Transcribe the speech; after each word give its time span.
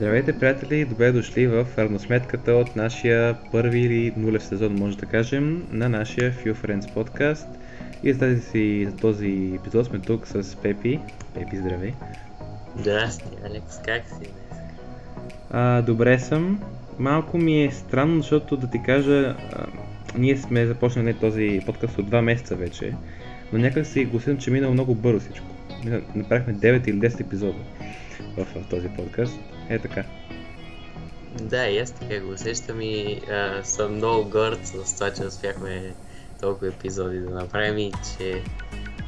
Здравейте, 0.00 0.38
приятели! 0.38 0.84
Добре 0.84 1.12
дошли 1.12 1.46
в 1.46 1.66
равносметката 1.78 2.52
от 2.52 2.76
нашия 2.76 3.36
първи 3.52 3.80
или 3.80 4.12
нулев 4.16 4.42
сезон, 4.42 4.74
може 4.74 4.98
да 4.98 5.06
кажем, 5.06 5.66
на 5.70 5.88
нашия 5.88 6.32
Few 6.32 6.54
Friends 6.54 6.94
подкаст. 6.94 7.48
И 8.02 8.12
за 8.12 8.18
тази 8.18 8.40
си, 8.40 8.86
за 8.90 8.96
този 8.96 9.52
епизод 9.54 9.86
сме 9.86 9.98
тук 9.98 10.26
с 10.26 10.56
Пепи. 10.56 11.00
Пепи, 11.34 11.56
здравей! 11.56 11.92
Здрасти, 12.76 13.24
Алекс, 13.46 13.78
как 13.84 14.02
си? 14.08 14.30
А, 15.50 15.82
добре 15.82 16.18
съм. 16.18 16.60
Малко 16.98 17.38
ми 17.38 17.64
е 17.64 17.70
странно, 17.70 18.20
защото 18.20 18.56
да 18.56 18.70
ти 18.70 18.82
кажа, 18.82 19.36
а, 19.52 19.66
ние 20.18 20.36
сме 20.36 20.66
започнали 20.66 21.14
този 21.14 21.60
подкаст 21.66 21.98
от 21.98 22.06
два 22.06 22.22
месеца 22.22 22.56
вече, 22.56 22.94
но 23.52 23.58
някак 23.58 23.86
си 23.86 24.04
го 24.04 24.16
усещам, 24.16 24.38
че 24.38 24.50
минало 24.50 24.72
много 24.72 24.94
бързо 24.94 25.20
всичко. 25.20 25.46
Направихме 26.14 26.54
9 26.54 26.88
или 26.88 26.98
10 27.00 27.20
епизода 27.20 27.58
в, 28.36 28.44
в 28.44 28.68
този 28.70 28.88
подкаст. 28.88 29.40
Е 29.70 29.78
така. 29.78 30.04
Да, 31.40 31.66
и 31.66 31.78
аз 31.78 31.92
така 31.92 32.20
го 32.20 32.32
усещам 32.32 32.80
и 32.80 33.20
а, 33.30 33.64
съм 33.64 33.94
много 33.94 34.30
горд 34.30 34.60
с 34.62 34.94
това, 34.94 35.10
че 35.10 35.24
успяхме 35.24 35.94
толкова 36.40 36.68
епизоди 36.68 37.20
да 37.20 37.30
направим 37.30 37.78
и 37.78 37.92
че 38.18 38.42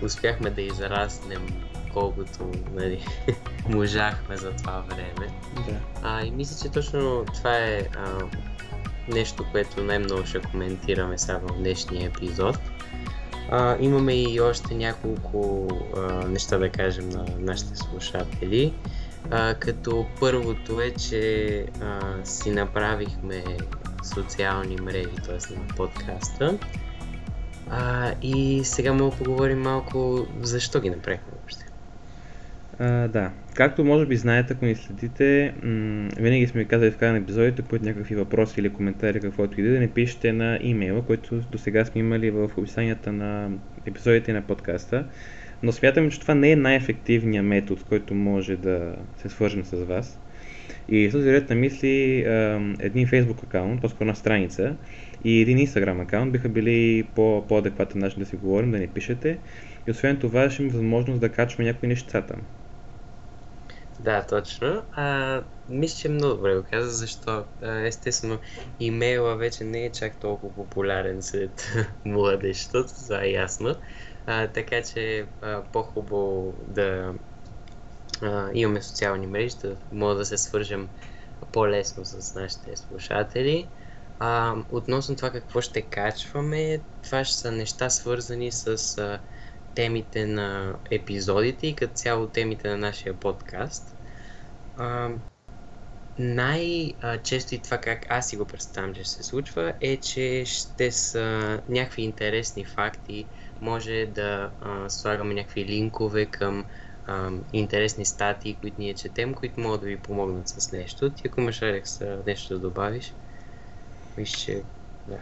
успяхме 0.02 0.50
да 0.50 0.62
израснем 0.62 1.46
колкото 1.92 2.50
нали, 2.74 3.04
можахме 3.68 4.36
за 4.36 4.50
това 4.50 4.84
време. 4.88 5.32
Да. 5.66 5.80
А, 6.02 6.24
и 6.24 6.30
мисля, 6.30 6.56
че 6.62 6.72
точно 6.72 7.24
това 7.34 7.56
е 7.56 7.88
а, 7.96 8.18
нещо, 9.08 9.44
което 9.52 9.84
най-много 9.84 10.26
ще 10.26 10.42
коментираме 10.42 11.18
сега 11.18 11.38
в 11.38 11.58
днешния 11.58 12.06
епизод. 12.06 12.58
А, 13.50 13.76
имаме 13.80 14.22
и 14.22 14.40
още 14.40 14.74
няколко 14.74 15.68
а, 15.96 16.28
неща 16.28 16.58
да 16.58 16.70
кажем 16.70 17.08
на 17.08 17.26
нашите 17.38 17.76
слушатели. 17.76 18.74
А, 19.30 19.54
като 19.54 20.06
първото 20.20 20.80
е, 20.80 20.90
че 20.90 21.66
а, 21.80 22.00
си 22.24 22.50
направихме 22.50 23.44
социални 24.14 24.76
мрежи, 24.76 25.16
т.е. 25.26 25.54
на 25.54 25.66
подкаста. 25.76 26.58
А, 27.70 28.12
и 28.22 28.60
сега 28.64 28.92
мога 28.92 29.10
да 29.10 29.24
поговорим 29.24 29.60
малко 29.60 30.26
защо 30.40 30.80
ги 30.80 30.90
направихме 30.90 31.32
въобще. 31.32 31.66
А, 32.78 33.08
да. 33.08 33.30
Както 33.54 33.84
може 33.84 34.06
би 34.06 34.16
знаете, 34.16 34.52
ако 34.52 34.64
ни 34.64 34.74
следите, 34.74 35.54
м- 35.62 36.08
винаги 36.16 36.46
сме 36.46 36.62
ви 36.62 36.68
казали 36.68 36.90
в 36.90 36.96
края 36.96 37.12
на 37.12 37.18
епизодите, 37.18 37.62
които 37.62 37.84
някакви 37.84 38.14
въпроси 38.14 38.60
или 38.60 38.72
коментари, 38.72 39.20
каквото 39.20 39.60
и 39.60 39.64
да 39.64 39.80
не 39.80 39.90
пишете 39.90 40.32
на 40.32 40.58
имейла, 40.62 41.02
който 41.02 41.40
до 41.40 41.58
сега 41.58 41.84
сме 41.84 42.00
имали 42.00 42.30
в 42.30 42.50
описанията 42.56 43.12
на 43.12 43.50
епизодите 43.86 44.32
на 44.32 44.42
подкаста. 44.42 45.06
Но 45.62 45.72
смятаме, 45.72 46.10
че 46.10 46.20
това 46.20 46.34
не 46.34 46.50
е 46.50 46.56
най-ефективният 46.56 47.46
метод, 47.46 47.80
с 47.80 47.84
който 47.84 48.14
може 48.14 48.56
да 48.56 48.96
се 49.16 49.28
свържем 49.28 49.64
с 49.64 49.76
вас. 49.84 50.20
И 50.88 51.08
в 51.08 51.12
този 51.12 51.32
ред 51.32 51.50
на 51.50 51.56
мисли, 51.56 52.18
един 52.80 53.06
Facebook 53.08 53.44
акаунт, 53.44 53.80
по-скоро 53.80 54.04
една 54.04 54.14
страница 54.14 54.76
и 55.24 55.40
един 55.40 55.58
Instagram 55.58 56.02
акаунт 56.02 56.32
биха 56.32 56.48
били 56.48 57.10
по- 57.14 57.46
по-адекватен 57.48 58.00
начин 58.00 58.20
да 58.20 58.26
си 58.26 58.36
говорим, 58.36 58.70
да 58.70 58.78
не 58.78 58.92
пишете. 58.92 59.40
И 59.88 59.90
освен 59.90 60.18
това 60.18 60.50
ще 60.50 60.62
имаме 60.62 60.76
възможност 60.78 61.20
да 61.20 61.32
качваме 61.32 61.70
някои 61.72 61.88
неща 61.88 62.22
там. 62.22 62.40
Да, 64.02 64.26
точно. 64.26 64.84
А, 64.92 65.42
мисля, 65.68 65.96
че 65.96 66.08
много 66.08 66.34
добре 66.34 66.56
го 66.56 66.64
каза, 66.70 66.90
защо 66.90 67.44
естествено 67.62 68.40
имейла 68.80 69.36
вече 69.36 69.64
не 69.64 69.84
е 69.84 69.92
чак 69.92 70.20
толкова 70.20 70.54
популярен 70.54 71.22
сред 71.22 71.72
младежта, 72.04 72.86
това 72.86 73.22
е 73.24 73.30
ясно. 73.30 73.76
А, 74.26 74.48
така 74.48 74.82
че 74.82 75.26
по-хубаво 75.72 76.54
да 76.66 77.14
а, 78.22 78.50
имаме 78.54 78.82
социални 78.82 79.26
мрежи, 79.26 79.56
да 79.62 79.76
може 79.92 80.18
да 80.18 80.24
се 80.24 80.38
свържем 80.38 80.88
по-лесно 81.52 82.04
с 82.04 82.34
нашите 82.34 82.76
слушатели. 82.76 83.68
А, 84.18 84.56
относно 84.68 85.16
това 85.16 85.30
какво 85.30 85.60
ще 85.60 85.82
качваме, 85.82 86.84
това 87.02 87.24
ще 87.24 87.36
са 87.36 87.52
неща 87.52 87.90
свързани 87.90 88.52
с 88.52 88.98
а, 88.98 89.20
темите 89.74 90.26
на 90.26 90.78
епизодите 90.90 91.66
и 91.66 91.76
като 91.76 91.94
цяло 91.94 92.28
темите 92.28 92.68
на 92.68 92.78
нашия 92.78 93.20
подкаст. 93.20 93.91
Най-често 96.18 97.54
и 97.54 97.62
това 97.62 97.78
как 97.78 98.06
аз 98.08 98.28
си 98.28 98.36
го 98.36 98.44
представям, 98.46 98.94
че 98.94 99.04
се 99.04 99.22
случва, 99.22 99.72
е, 99.80 99.96
че 99.96 100.42
ще 100.46 100.90
са 100.90 101.60
някакви 101.68 102.02
интересни 102.02 102.64
факти, 102.64 103.26
може 103.60 104.06
да 104.14 104.50
а, 104.60 104.88
слагаме 104.88 105.34
някакви 105.34 105.64
линкове 105.64 106.26
към 106.26 106.66
а, 107.06 107.30
интересни 107.52 108.04
статии, 108.04 108.56
които 108.60 108.76
ние 108.80 108.94
четем, 108.94 109.34
които 109.34 109.60
могат 109.60 109.80
да 109.80 109.86
ви 109.86 109.96
помогнат 109.96 110.48
с 110.48 110.72
нещо. 110.72 111.10
Ти 111.10 111.26
ако 111.26 111.40
имаш, 111.40 111.62
Алекс, 111.62 112.00
нещо 112.26 112.54
да 112.54 112.60
добавиш, 112.60 113.14
виж, 114.16 114.30
че 114.30 114.64
да. 115.06 115.18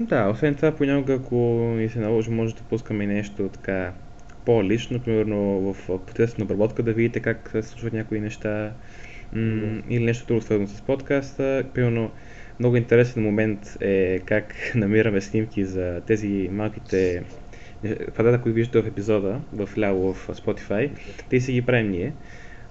Да, 0.00 0.28
освен 0.30 0.54
това, 0.54 0.76
понякога, 0.76 1.14
ако 1.14 1.34
ни 1.76 1.88
се 1.88 1.98
наложи, 1.98 2.30
може 2.30 2.54
да 2.54 2.62
пускаме 2.62 3.06
нещо 3.06 3.48
така 3.48 3.94
по-лично, 4.44 5.00
примерно 5.00 5.72
в 5.72 6.06
процеса 6.06 6.34
на 6.38 6.44
обработка 6.44 6.82
да 6.82 6.92
видите 6.92 7.20
как 7.20 7.50
се 7.52 7.62
случват 7.62 7.92
някои 7.92 8.20
неща 8.20 8.72
м- 9.32 9.82
или 9.88 10.04
нещо 10.04 10.26
друго 10.26 10.40
свързано 10.40 10.68
с 10.68 10.82
подкаста. 10.82 11.64
Примерно, 11.74 12.10
много 12.58 12.76
интересен 12.76 13.22
момент 13.22 13.76
е 13.80 14.20
как 14.26 14.54
намираме 14.74 15.20
снимки 15.20 15.64
за 15.64 16.02
тези 16.06 16.48
малките 16.52 17.24
квадрата, 18.14 18.42
които 18.42 18.54
виждате 18.54 18.82
в 18.82 18.86
епизода, 18.86 19.40
в 19.52 19.68
ляво 19.78 20.14
в 20.14 20.28
Spotify. 20.28 20.90
Те 21.28 21.40
си 21.40 21.52
ги 21.52 21.66
правим 21.66 21.90
ние. 21.90 22.12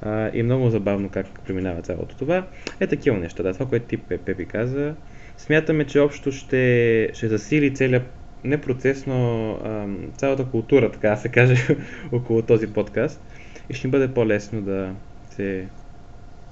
А, 0.01 0.29
и 0.33 0.39
е 0.39 0.43
много 0.43 0.69
забавно 0.69 1.09
как 1.09 1.43
преминава 1.45 1.81
цялото 1.81 2.15
това. 2.17 2.47
Е 2.79 2.87
такива 2.87 3.17
неща, 3.17 3.43
да, 3.43 3.53
това, 3.53 3.65
което 3.65 3.85
ти 3.85 3.97
Пе- 3.97 4.17
Пепи 4.17 4.45
каза. 4.45 4.95
Смятаме, 5.37 5.85
че 5.85 5.99
общо 5.99 6.31
ще, 6.31 7.09
ще 7.13 7.27
засили 7.27 7.73
целият 7.73 8.20
не 8.43 8.61
процес, 8.61 9.05
но 9.05 9.51
ам, 9.65 10.11
цялата 10.17 10.45
култура, 10.45 10.91
така 10.91 11.09
да 11.09 11.17
се 11.17 11.29
каже, 11.29 11.77
около 12.11 12.41
този 12.41 12.73
подкаст. 12.73 13.21
И 13.69 13.73
ще 13.73 13.87
ни 13.87 13.91
бъде 13.91 14.13
по-лесно 14.13 14.61
да 14.61 14.95
се, 15.29 15.67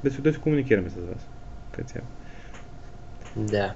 да 0.03 0.11
се, 0.11 0.21
да 0.21 0.33
се 0.33 0.39
комуникираме 0.39 0.89
с 0.89 0.95
вас. 0.95 1.27
Цяло. 1.85 2.05
Да. 3.35 3.73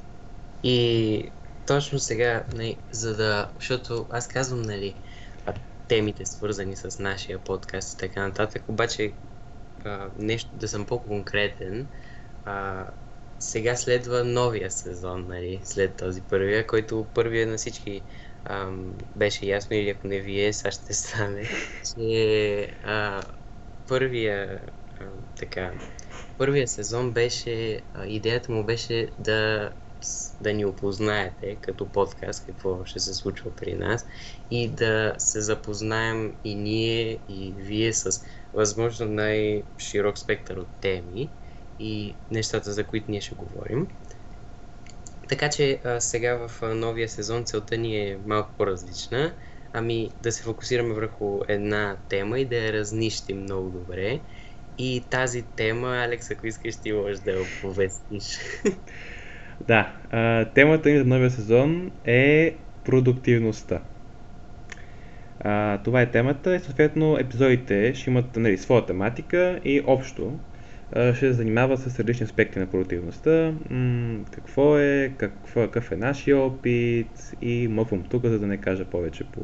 И 0.64 1.30
точно 1.68 2.00
сега, 2.00 2.44
нали, 2.54 2.78
за 2.92 3.16
да, 3.16 3.50
защото 3.60 4.06
аз 4.10 4.28
казвам, 4.28 4.62
нали, 4.62 4.96
а, 5.46 5.54
темите 5.88 6.26
свързани 6.26 6.76
с 6.76 7.00
нашия 7.00 7.40
подкаст 7.40 7.94
и 7.94 7.98
така 7.98 8.28
нататък, 8.28 8.64
обаче 8.68 9.12
а, 9.86 10.10
нещо 10.20 10.50
да 10.56 10.68
съм 10.68 10.86
по-конкретен, 10.86 11.88
а, 12.46 12.86
сега 13.44 13.76
следва 13.76 14.24
новия 14.24 14.72
сезон, 14.72 15.28
нали, 15.28 15.62
след 15.64 15.98
този 15.98 16.22
първия, 16.22 16.68
който 16.68 17.08
първия 17.14 17.48
на 17.48 17.58
всички 17.58 18.02
ам, 18.46 18.98
беше 19.16 19.46
ясно, 19.46 19.76
или 19.76 19.90
ако 19.90 20.08
не 20.08 20.20
вие, 20.20 20.54
сега 20.54 20.72
ще 20.72 20.94
стане, 20.94 21.50
че 21.96 22.78
а, 22.84 23.22
първия, 23.88 24.66
а, 25.00 25.06
така, 25.36 25.74
първия 26.38 26.68
сезон 26.68 27.12
беше, 27.14 27.82
а, 27.94 28.08
идеята 28.08 28.52
му 28.52 28.66
беше 28.66 29.10
да, 29.20 29.72
да 30.42 30.54
ни 30.54 30.66
опознаете 30.66 31.56
като 31.62 31.92
подкаст, 31.92 32.46
какво 32.46 32.86
ще 32.86 33.00
се 33.00 33.14
случва 33.14 33.56
при 33.56 33.74
нас 33.74 34.06
и 34.52 34.70
да 34.76 35.16
се 35.18 35.42
запознаем 35.42 36.36
и 36.44 36.56
ние, 36.56 37.20
и 37.28 37.54
вие 37.58 37.94
с 37.94 38.24
възможно 38.54 39.06
най-широк 39.06 40.18
спектър 40.18 40.58
от 40.58 40.70
теми 40.82 41.32
и 41.84 42.16
нещата, 42.32 42.72
за 42.72 42.84
които 42.84 43.12
ние 43.12 43.22
ще 43.22 43.36
говорим. 43.36 43.88
Така 45.30 45.50
че 45.50 45.80
а, 45.84 46.00
сега 46.00 46.48
в 46.48 46.64
а, 46.64 46.76
новия 46.76 47.10
сезон 47.10 47.44
целта 47.46 47.78
ни 47.78 47.98
е 47.98 48.18
малко 48.26 48.52
по-различна. 48.58 49.34
Ами 49.74 50.10
да 50.22 50.32
се 50.32 50.44
фокусираме 50.44 50.94
върху 50.94 51.40
една 51.48 51.98
тема 52.10 52.40
и 52.40 52.46
да 52.46 52.56
я 52.56 52.74
разнищим 52.74 53.42
много 53.42 53.70
добре. 53.70 54.20
И 54.78 55.04
тази 55.10 55.44
тема, 55.56 55.98
Алекс, 55.98 56.32
ако 56.32 56.48
искаш, 56.48 56.82
ти 56.82 56.94
можеш 56.94 57.20
да 57.20 57.42
оповестиш. 57.42 58.38
Да, 59.68 59.94
а, 60.10 60.46
темата 60.54 60.90
ни 60.90 60.98
за 60.98 61.06
новия 61.06 61.32
сезон 61.32 61.92
е 62.04 62.58
продуктивността. 62.84 63.82
А, 65.40 65.84
това 65.84 66.02
е 66.02 66.12
темата 66.12 66.56
и 66.56 66.60
съответно 66.60 67.18
епизодите 67.20 67.94
ще 67.96 68.10
имат 68.10 68.36
нали, 68.36 68.58
своя 68.58 68.86
тематика 68.86 69.60
и 69.64 69.82
общо 69.86 70.40
ще 70.94 71.16
се 71.16 71.34
занимава 71.34 71.78
с 71.78 72.00
различни 72.00 72.24
аспекти 72.24 72.60
на 72.60 72.68
продуктивността. 72.68 73.54
Какво 74.32 74.78
е, 74.78 75.16
какво, 75.18 75.62
какъв 75.62 75.92
е 75.92 75.96
нашия 75.96 76.38
опит 76.38 77.32
и 77.42 77.68
мъквам 77.68 78.04
тук, 78.04 78.26
за 78.26 78.40
да 78.40 78.48
не 78.48 78.62
кажа 78.62 78.86
повече 78.86 79.32
по 79.32 79.42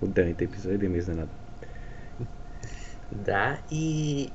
отделните 0.00 0.44
епизоди, 0.44 0.78
да 0.78 0.86
има 0.86 0.96
изненада. 0.96 1.32
Да, 3.12 3.58
и 3.70 4.32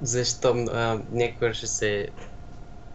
защо 0.00 0.66
а, 0.72 1.02
някой 1.10 1.52
ще 1.52 1.66
се... 1.66 2.08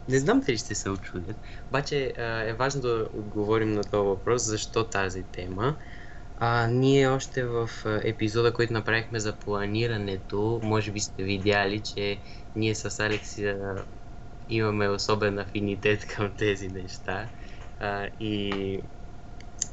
Не 0.09 0.19
знам 0.19 0.39
дали 0.39 0.57
ще 0.57 0.75
се 0.75 0.89
очудят, 0.89 1.37
обаче 1.69 2.13
а, 2.17 2.23
е 2.43 2.53
важно 2.53 2.81
да 2.81 3.07
отговорим 3.13 3.71
на 3.73 3.83
този 3.83 4.07
въпрос, 4.07 4.45
защо 4.45 4.89
тази 4.89 5.23
тема. 5.23 5.77
А, 6.41 6.67
ние 6.67 7.07
още 7.07 7.45
в 7.45 7.69
епизода, 8.03 8.53
който 8.53 8.73
направихме 8.73 9.19
за 9.19 9.39
планирането, 9.39 10.59
може 10.63 10.91
би 10.91 10.99
сте 10.99 11.23
видяли, 11.23 11.83
че 11.83 12.21
ние 12.55 12.75
с 12.75 12.99
Алекс 12.99 13.37
имаме 14.49 14.89
особен 14.89 15.39
афинитет 15.39 16.05
към 16.07 16.35
тези 16.37 16.67
неща. 16.67 17.29
А, 17.79 18.09
и 18.19 18.79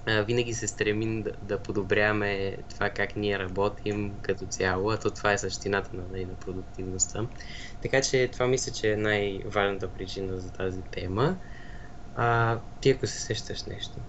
а, 0.07 0.23
винаги 0.23 0.55
се 0.55 0.69
стремим 0.69 1.23
да, 1.23 1.33
да 1.43 1.63
подобряваме 1.63 2.57
това 2.69 2.91
как 2.91 3.17
ние 3.17 3.39
работим 3.39 4.19
като 4.23 4.47
цяло, 4.47 4.91
а 4.91 4.99
то 4.99 5.11
това 5.11 5.33
е 5.33 5.39
същината 5.39 5.97
на, 5.97 6.27
на 6.27 6.37
продуктивността. 6.37 7.29
Така 7.83 8.03
че 8.03 8.31
това 8.33 8.47
мисля, 8.47 8.73
че 8.73 8.93
е 8.93 8.97
най-важната 8.97 9.93
причина 9.93 10.41
за 10.41 10.53
тази 10.53 10.83
тема. 10.91 11.41
А, 12.15 12.61
ти 12.81 12.91
ако 12.91 13.07
се 13.07 13.21
сещаш 13.21 13.65
нещо. 13.65 14.01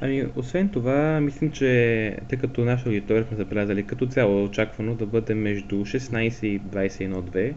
Ами, 0.00 0.26
освен 0.36 0.68
това, 0.68 1.20
мислим, 1.20 1.50
че 1.50 2.16
тъй 2.28 2.38
като 2.38 2.64
нашата 2.64 2.88
аудитория 2.88 3.24
сме 3.24 3.36
забелязали 3.36 3.86
като 3.86 4.06
цяло 4.06 4.44
очаквано 4.44 4.94
да 4.94 5.06
бъде 5.06 5.34
между 5.34 5.76
16 5.76 6.46
и 6.46 6.60
21-2, 6.60 7.54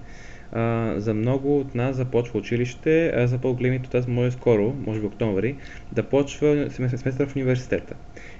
а, 0.51 0.93
за 0.97 1.13
много 1.13 1.59
от 1.59 1.75
нас 1.75 1.95
започва 1.95 2.39
училище, 2.39 3.11
а 3.15 3.27
за 3.27 3.37
по-големите 3.37 3.87
от 3.87 3.93
нас 3.93 4.07
може 4.07 4.31
скоро, 4.31 4.73
може 4.85 4.99
би 4.99 5.05
октомври, 5.05 5.57
да 5.91 6.03
почва 6.03 6.67
семестър 6.71 7.27
в 7.27 7.35
университета. 7.35 7.95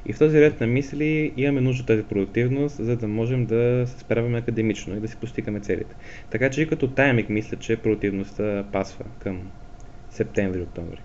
И 0.06 0.14
в 0.14 0.20
този 0.20 0.42
ред 0.42 0.60
на 0.60 0.68
мисли 0.68 1.34
имаме 1.38 1.62
нужда 1.62 1.86
тази 1.86 2.04
продуктивност, 2.04 2.76
за 2.76 2.98
да 2.98 3.08
можем 3.08 3.46
да 3.46 3.84
се 3.88 4.00
справяме 4.00 4.38
академично 4.38 4.98
и 4.98 5.00
да 5.00 5.08
си 5.08 5.18
постигаме 5.18 5.60
целите. 5.60 5.96
Така 6.30 6.50
че 6.50 6.62
и 6.62 6.68
като 6.68 6.88
тайминг 6.88 7.30
мисля, 7.30 7.58
че 7.58 7.78
продуктивността 7.78 8.66
пасва 8.72 9.06
към 9.20 9.52
септември-октомври. 10.10 11.00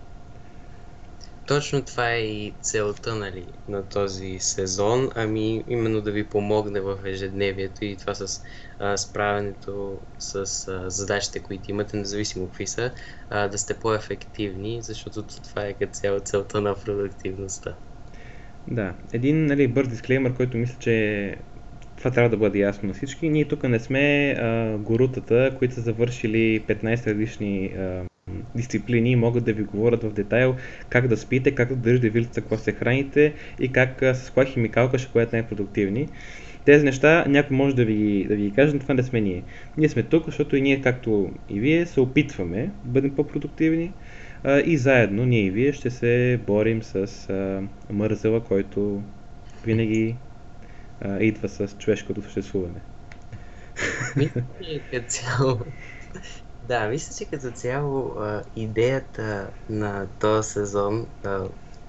Точно 1.48 1.84
това 1.84 2.12
е 2.12 2.18
и 2.18 2.54
целта 2.60 3.14
нали, 3.14 3.46
на 3.68 3.88
този 3.88 4.38
сезон, 4.38 5.10
ами 5.14 5.64
именно 5.68 6.00
да 6.00 6.12
ви 6.12 6.28
помогне 6.28 6.80
в 6.80 6.98
ежедневието 7.04 7.84
и 7.84 7.96
това 7.96 8.14
с 8.14 8.40
а, 8.78 8.96
справянето 8.96 10.00
с 10.18 10.34
а, 10.68 10.90
задачите, 10.90 11.42
които 11.42 11.70
имате, 11.70 11.96
независимо 11.96 12.46
какви 12.46 12.66
са, 12.66 12.90
а, 13.30 13.48
да 13.48 13.58
сте 13.58 13.78
по-ефективни, 13.78 14.82
защото 14.82 15.22
това 15.48 15.66
е 15.66 15.74
като 15.74 15.92
цяло 15.92 16.20
целта 16.20 16.60
на 16.60 16.74
продуктивността. 16.74 17.74
Да, 18.66 18.94
един 19.12 19.46
нали, 19.46 19.68
бърз 19.68 19.88
дисклеймер, 19.88 20.34
който 20.34 20.56
мисля, 20.56 20.76
че 20.80 21.36
това 21.96 22.10
трябва 22.10 22.30
да 22.30 22.36
бъде 22.36 22.58
ясно 22.58 22.88
на 22.88 22.94
всички. 22.94 23.28
Ние 23.28 23.48
тук 23.48 23.62
не 23.62 23.80
сме 23.80 24.30
а, 24.38 24.76
гурутата, 24.78 25.54
които 25.58 25.74
са 25.74 25.80
завършили 25.80 26.64
15 26.68 27.06
различни 27.06 27.66
а, 27.66 28.04
дисциплини 28.54 29.16
могат 29.16 29.44
да 29.44 29.52
ви 29.52 29.62
говорят 29.62 30.02
в 30.02 30.12
детайл 30.12 30.56
как 30.88 31.08
да 31.08 31.16
спите, 31.16 31.54
как 31.54 31.68
да 31.68 31.76
държите 31.76 32.10
вилица, 32.10 32.40
какво 32.40 32.56
се 32.56 32.72
храните 32.72 33.32
и 33.60 33.72
как 33.72 34.02
с 34.02 34.30
коя 34.34 34.46
химикалка 34.46 34.98
ще 34.98 35.12
бъдат 35.12 35.32
най-продуктивни. 35.32 36.08
Тези 36.64 36.84
неща 36.84 37.24
някой 37.28 37.56
може 37.56 37.76
да 37.76 37.84
ви, 37.84 38.26
да 38.28 38.36
ви 38.36 38.52
каже, 38.52 38.72
но 38.72 38.80
това 38.80 38.94
не 38.94 39.02
сме 39.02 39.20
ние. 39.20 39.42
Ние 39.76 39.88
сме 39.88 40.02
тук, 40.02 40.26
защото 40.26 40.56
и 40.56 40.60
ние, 40.60 40.80
както 40.80 41.30
и 41.48 41.60
вие, 41.60 41.86
се 41.86 42.00
опитваме 42.00 42.70
да 42.84 42.90
бъдем 42.90 43.14
по-продуктивни 43.14 43.92
а, 44.44 44.60
и 44.60 44.76
заедно, 44.76 45.24
ние 45.26 45.44
и 45.44 45.50
вие, 45.50 45.72
ще 45.72 45.90
се 45.90 46.40
борим 46.46 46.82
с 46.82 46.96
а, 47.30 47.62
мързела, 47.92 48.40
който 48.40 49.02
винаги 49.64 50.16
а, 51.00 51.22
идва 51.22 51.48
с 51.48 51.76
човешкото 51.78 52.22
съществуване. 52.22 52.80
Мисля, 54.16 54.42
че 54.90 55.00
цяло 55.00 55.58
да, 56.68 56.88
мисля, 56.88 57.14
че 57.18 57.30
като 57.30 57.52
цяло 57.52 58.16
идеята 58.56 59.50
на 59.68 60.08
този 60.18 60.50
сезон, 60.50 61.06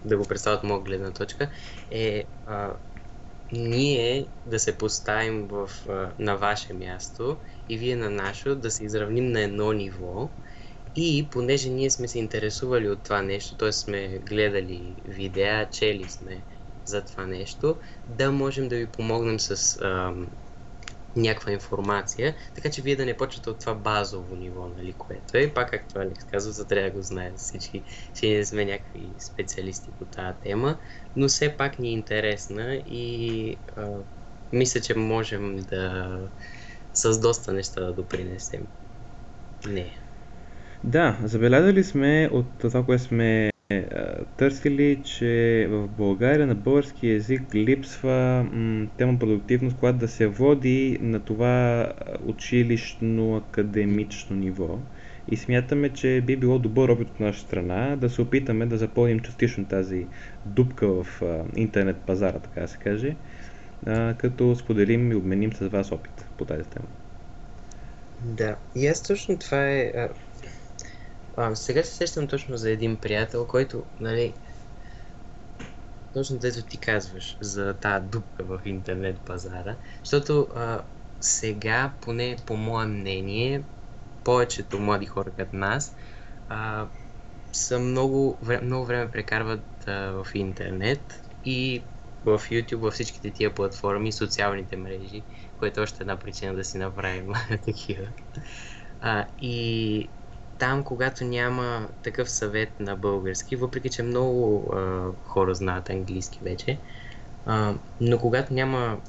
да 0.03 0.17
го 0.17 0.27
представя 0.27 0.55
от 0.57 0.63
моя 0.63 0.81
гледна 0.81 1.13
точка, 1.13 1.51
е 1.91 2.23
ние 3.51 4.29
да 4.45 4.59
се 4.59 4.77
поставим 4.77 5.47
в, 5.47 5.69
на 6.19 6.35
ваше 6.37 6.73
място 6.73 7.39
и 7.69 7.77
вие 7.77 7.95
на 7.95 8.09
нашо, 8.09 8.55
да 8.55 8.71
се 8.71 8.83
изравним 8.83 9.31
на 9.31 9.41
едно 9.41 9.71
ниво 9.71 10.31
и 10.95 11.29
понеже 11.31 11.69
ние 11.69 11.91
сме 11.91 12.07
се 12.07 12.19
интересували 12.19 12.89
от 12.89 13.03
това 13.03 13.21
нещо, 13.21 13.57
т.е. 13.57 13.71
сме 13.71 14.19
гледали 14.19 14.95
видеа, 15.05 15.69
чели 15.69 16.09
сме 16.09 16.45
за 16.85 17.05
това 17.05 17.25
нещо, 17.27 17.79
да 18.07 18.31
можем 18.31 18.67
да 18.67 18.75
ви 18.77 18.91
помогнем 18.91 19.39
с 19.39 19.77
някаква 21.15 21.51
информация, 21.51 22.35
така 22.55 22.71
че 22.71 22.81
вие 22.81 22.95
да 22.95 23.05
не 23.05 23.17
почвате 23.17 23.49
от 23.49 23.59
това 23.59 23.73
базово 23.75 24.35
ниво, 24.35 24.67
нали, 24.67 24.93
което 24.93 25.37
е. 25.37 25.53
Пак, 25.53 25.71
както 25.71 25.99
Алекс 25.99 26.23
казва, 26.25 26.51
за 26.51 26.67
трябва 26.67 26.89
да 26.89 26.95
го 26.95 27.01
знаят 27.01 27.37
всички, 27.37 27.83
че 28.13 28.29
не 28.29 28.45
сме 28.45 28.65
някакви 28.65 29.15
специалисти 29.19 29.91
по 29.99 30.05
тази 30.05 30.39
тема, 30.43 30.77
но 31.15 31.27
все 31.27 31.57
пак 31.57 31.79
ни 31.79 31.89
е 31.89 31.93
интересна 31.93 32.75
и 32.85 33.57
а, 33.75 33.87
мисля, 34.51 34.81
че 34.81 34.93
можем 34.93 35.55
да 35.55 36.31
с 36.93 37.19
доста 37.19 37.53
неща 37.53 37.81
да 37.81 37.93
допринесем. 37.93 38.67
Не. 39.67 39.97
Да, 40.83 41.17
забелязали 41.23 41.83
сме 41.83 42.29
от 42.31 42.45
това, 42.57 42.85
което 42.85 43.03
сме 43.03 43.51
търсили, 44.37 45.03
че 45.03 45.67
в 45.69 45.87
България 45.87 46.47
на 46.47 46.55
български 46.55 47.07
язик 47.07 47.55
липсва 47.55 48.47
м, 48.53 48.87
тема 48.97 49.19
продуктивност, 49.19 49.77
която 49.77 49.97
да 49.97 50.07
се 50.07 50.27
води 50.27 50.97
на 51.01 51.25
това 51.25 51.91
училищно 52.21 53.35
академично 53.37 54.35
ниво. 54.35 54.79
И 55.27 55.37
смятаме, 55.37 55.93
че 55.93 56.21
би 56.21 56.37
било 56.37 56.59
добър 56.59 56.89
опит 56.89 57.09
от 57.09 57.19
наша 57.19 57.41
страна 57.41 57.95
да 57.95 58.09
се 58.09 58.21
опитаме 58.21 58.65
да 58.65 58.77
запълним 58.77 59.19
частично 59.19 59.67
тази 59.67 60.07
дупка 60.45 61.03
в 61.03 61.21
а, 61.21 61.45
интернет 61.55 62.05
пазара, 62.05 62.39
така 62.39 62.61
да 62.61 62.67
се 62.67 62.77
каже, 62.77 63.17
а, 63.85 64.13
като 64.17 64.55
споделим 64.55 65.11
и 65.11 65.15
обменим 65.15 65.53
с 65.53 65.67
вас 65.69 65.91
опит 65.91 66.29
по 66.37 66.45
тази 66.45 66.69
тема. 66.69 66.87
Да, 68.19 68.55
и 68.75 68.87
аз 68.87 69.03
точно 69.03 69.39
това 69.39 69.69
е 69.69 69.91
а, 71.37 71.55
сега 71.55 71.83
се 71.83 71.95
сещам 71.95 72.27
точно 72.27 72.57
за 72.57 72.71
един 72.71 72.97
приятел, 73.01 73.47
който, 73.47 73.85
нали, 73.99 74.33
точно 76.13 76.39
дето 76.39 76.63
ти 76.65 76.79
казваш 76.79 77.37
за 77.41 77.79
тази 77.79 78.05
дупка 78.05 78.43
в 78.45 78.61
интернет 78.65 79.21
пазара, 79.25 79.77
защото 80.03 80.47
а, 80.55 80.81
сега, 81.21 81.93
поне 82.01 82.37
по 82.45 82.57
мое 82.57 82.85
мнение, 82.85 83.63
повечето 84.23 84.79
млади 84.79 85.05
хора 85.05 85.31
като 85.35 85.55
нас 85.55 85.95
а, 86.47 86.89
са 87.53 87.79
много, 87.79 88.39
много 88.61 88.85
време 88.85 89.11
прекарват 89.11 89.87
а, 89.87 89.93
в 90.23 90.27
интернет 90.35 91.21
и 91.43 91.83
в 92.23 92.39
YouTube, 92.39 92.75
във 92.75 92.93
всичките 92.93 93.33
тия 93.33 93.55
платформи, 93.55 94.11
социалните 94.11 94.77
мрежи, 94.77 95.25
което 95.57 95.79
е 95.79 95.83
още 95.83 96.03
една 96.03 96.19
причина 96.19 96.55
да 96.55 96.63
си 96.63 96.77
направим 96.77 97.33
такива. 97.65 98.07
А, 99.01 99.27
и 99.39 100.13
там, 100.59 100.83
когато 100.83 101.25
няма 101.25 101.89
такъв 102.03 102.31
съвет 102.31 102.79
на 102.79 102.95
български, 102.95 103.55
въпреки 103.55 103.89
че 103.89 104.03
много 104.03 104.71
а, 104.75 105.11
хора 105.23 105.55
знаят 105.55 105.89
английски 105.89 106.39
вече, 106.43 106.81
а, 107.45 107.75
но 108.01 108.19
когато 108.19 108.53
няма 108.53 109.01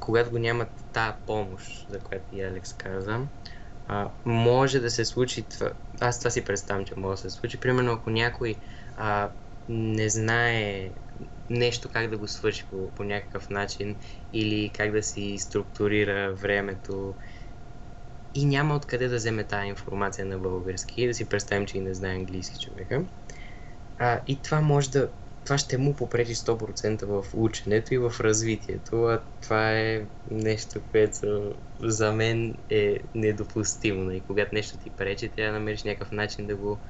когато 0.00 0.30
го 0.30 0.38
няма 0.38 0.66
тази 0.92 1.16
помощ, 1.26 1.86
за 1.88 2.00
която 2.00 2.26
и 2.32 2.42
Алекс 2.42 2.72
каза, 2.72 3.28
а, 3.86 4.12
може 4.24 4.80
да 4.80 4.90
се 4.90 5.04
случи 5.04 5.48
това. 5.48 5.72
Аз 6.00 6.18
това 6.18 6.30
си 6.30 6.44
представям, 6.44 6.84
че 6.84 6.94
може 6.96 7.22
да 7.22 7.30
се 7.30 7.36
случи. 7.38 7.60
Примерно, 7.60 7.92
ако 7.92 8.10
някой 8.10 8.60
а, 8.96 9.32
не 9.68 10.08
знае 10.08 10.90
нещо 11.50 11.88
как 11.88 12.10
да 12.10 12.18
го 12.18 12.28
свърши 12.28 12.66
по, 12.70 12.94
по 12.94 13.04
някакъв 13.04 13.50
начин 13.50 14.00
или 14.32 14.72
как 14.74 14.92
да 14.92 15.02
си 15.02 15.38
структурира 15.38 16.34
времето 16.34 17.16
и 18.34 18.46
няма 18.46 18.76
откъде 18.76 19.08
да 19.08 19.16
вземе 19.16 19.44
тази 19.44 19.68
информация 19.68 20.26
на 20.26 20.38
български 20.38 21.02
и 21.02 21.06
да 21.06 21.14
си 21.14 21.28
представим, 21.28 21.66
че 21.66 21.78
и 21.78 21.80
не 21.80 21.94
знае 21.94 22.14
английски 22.14 22.58
човека. 22.60 23.04
А, 23.98 24.20
и 24.26 24.42
това 24.42 24.60
може 24.60 24.90
да 24.90 25.12
това 25.44 25.58
ще 25.58 25.78
му 25.78 25.96
попречи 25.96 26.34
100% 26.34 27.04
в 27.04 27.34
ученето 27.34 27.94
и 27.94 27.98
в 27.98 28.14
развитието, 28.20 29.04
а 29.04 29.22
това 29.40 29.72
е 29.80 30.06
нещо, 30.30 30.80
което 30.90 31.54
за 31.80 32.12
мен 32.12 32.54
е 32.70 32.98
недопустимо. 33.14 34.10
И 34.10 34.20
когато 34.20 34.54
нещо 34.54 34.78
ти 34.78 34.90
пречи, 34.90 35.28
трябва 35.28 35.52
да 35.52 35.58
намериш 35.58 35.84
някакъв 35.84 36.12
начин 36.12 36.46
да 36.46 36.56
го 36.56 36.80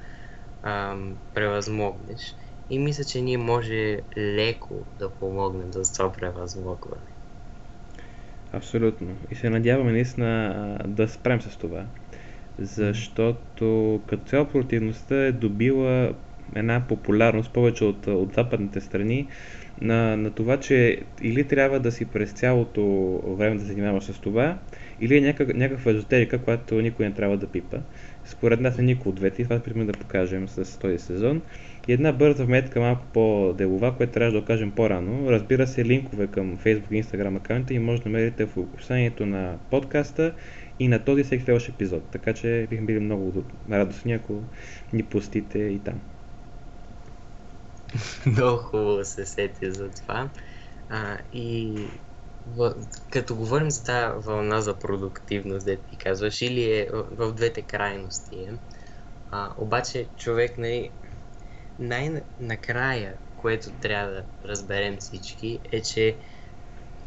ам, 0.61 1.17
превъзмогнеш. 1.33 2.35
И 2.69 2.79
мисля, 2.79 3.03
че 3.03 3.21
ние 3.21 3.37
може 3.37 4.01
леко 4.17 4.87
да 4.99 5.15
помогнем 5.15 5.73
за 5.73 5.93
това 5.93 6.11
превъзмогване. 6.11 7.12
Абсолютно. 8.53 9.17
И 9.31 9.35
се 9.35 9.49
надяваме 9.49 9.91
наистина 9.91 10.77
да 10.87 11.07
спрем 11.07 11.41
с 11.41 11.57
това. 11.57 11.85
Защото 12.57 14.03
като 14.07 14.23
цяло 14.25 14.47
противността 14.47 15.25
е 15.25 15.31
добила 15.31 16.13
една 16.55 16.87
популярност 16.87 17.53
повече 17.53 17.83
от, 17.83 18.07
от 18.07 18.33
западните 18.33 18.81
страни 18.81 19.27
на, 19.81 20.17
на 20.17 20.31
това, 20.31 20.59
че 20.59 21.01
или 21.21 21.47
трябва 21.47 21.79
да 21.79 21.91
си 21.91 22.05
през 22.05 22.31
цялото 22.31 22.83
време 23.37 23.55
да 23.55 23.61
се 23.61 23.67
занимаваш 23.67 24.03
с 24.03 24.19
това, 24.19 24.59
или 24.99 25.17
е 25.17 25.21
някак, 25.21 25.53
някаква 25.53 25.91
езотерика, 25.91 26.41
която 26.41 26.81
никой 26.81 27.05
не 27.05 27.13
трябва 27.13 27.37
да 27.37 27.47
пипа. 27.47 27.77
Според 28.25 28.59
нас 28.59 28.79
е 28.79 28.81
никой 28.81 29.09
от 29.09 29.15
двете 29.15 29.41
и 29.41 29.45
това 29.45 29.55
искаме 29.55 29.85
да 29.85 29.91
покажем 29.93 30.47
с 30.47 30.79
този 30.79 30.97
сезон. 30.97 31.41
И 31.87 31.93
една 31.93 32.11
бърза 32.11 32.45
вметка, 32.45 32.79
малко 32.79 33.05
по-делова, 33.13 33.97
което 33.97 34.13
трябва 34.13 34.31
да 34.31 34.37
окажем 34.37 34.71
по-рано. 34.71 35.31
Разбира 35.31 35.67
се, 35.67 35.85
линкове 35.85 36.27
към 36.27 36.57
Facebook 36.57 36.91
и 36.91 37.03
Instagram 37.03 37.37
аккаунта 37.37 37.73
и 37.73 37.79
може 37.79 38.01
да 38.01 38.09
намерите 38.09 38.45
в 38.45 38.57
описанието 38.57 39.25
на 39.25 39.57
подкаста 39.69 40.33
и 40.79 40.87
на 40.87 41.05
този 41.05 41.23
всеки 41.23 41.43
следващ 41.43 41.69
епизод. 41.69 42.03
Така 42.11 42.33
че 42.33 42.67
бихме 42.69 42.85
били 42.85 42.99
много 42.99 43.43
радостни, 43.71 44.13
ако 44.13 44.41
ни 44.93 45.03
пустите 45.03 45.59
и 45.59 45.79
там. 45.79 46.01
Много 48.25 48.57
хубаво 48.57 49.03
се 49.03 49.25
сетя 49.25 49.71
за 49.71 49.89
това. 49.89 50.29
А, 50.89 51.17
и 51.33 51.75
в, 52.47 52.73
като 53.11 53.35
говорим 53.35 53.71
за 53.71 53.83
тази 53.83 54.25
вълна 54.27 54.61
за 54.61 54.73
продуктивност, 54.73 55.65
да 55.65 55.75
ти 55.75 55.97
казваш, 55.97 56.41
или 56.41 56.63
е 56.63 56.87
в, 56.93 57.05
в 57.11 57.33
двете 57.33 57.61
крайности 57.61 58.35
е. 58.35 58.53
А, 59.31 59.49
обаче 59.57 60.05
човек, 60.17 60.57
нали, 60.57 60.89
най-накрая, 61.83 63.17
което 63.35 63.71
трябва 63.79 64.11
да 64.11 64.25
разберем 64.45 64.97
всички, 64.99 65.61
е, 65.71 65.81
че 65.81 66.19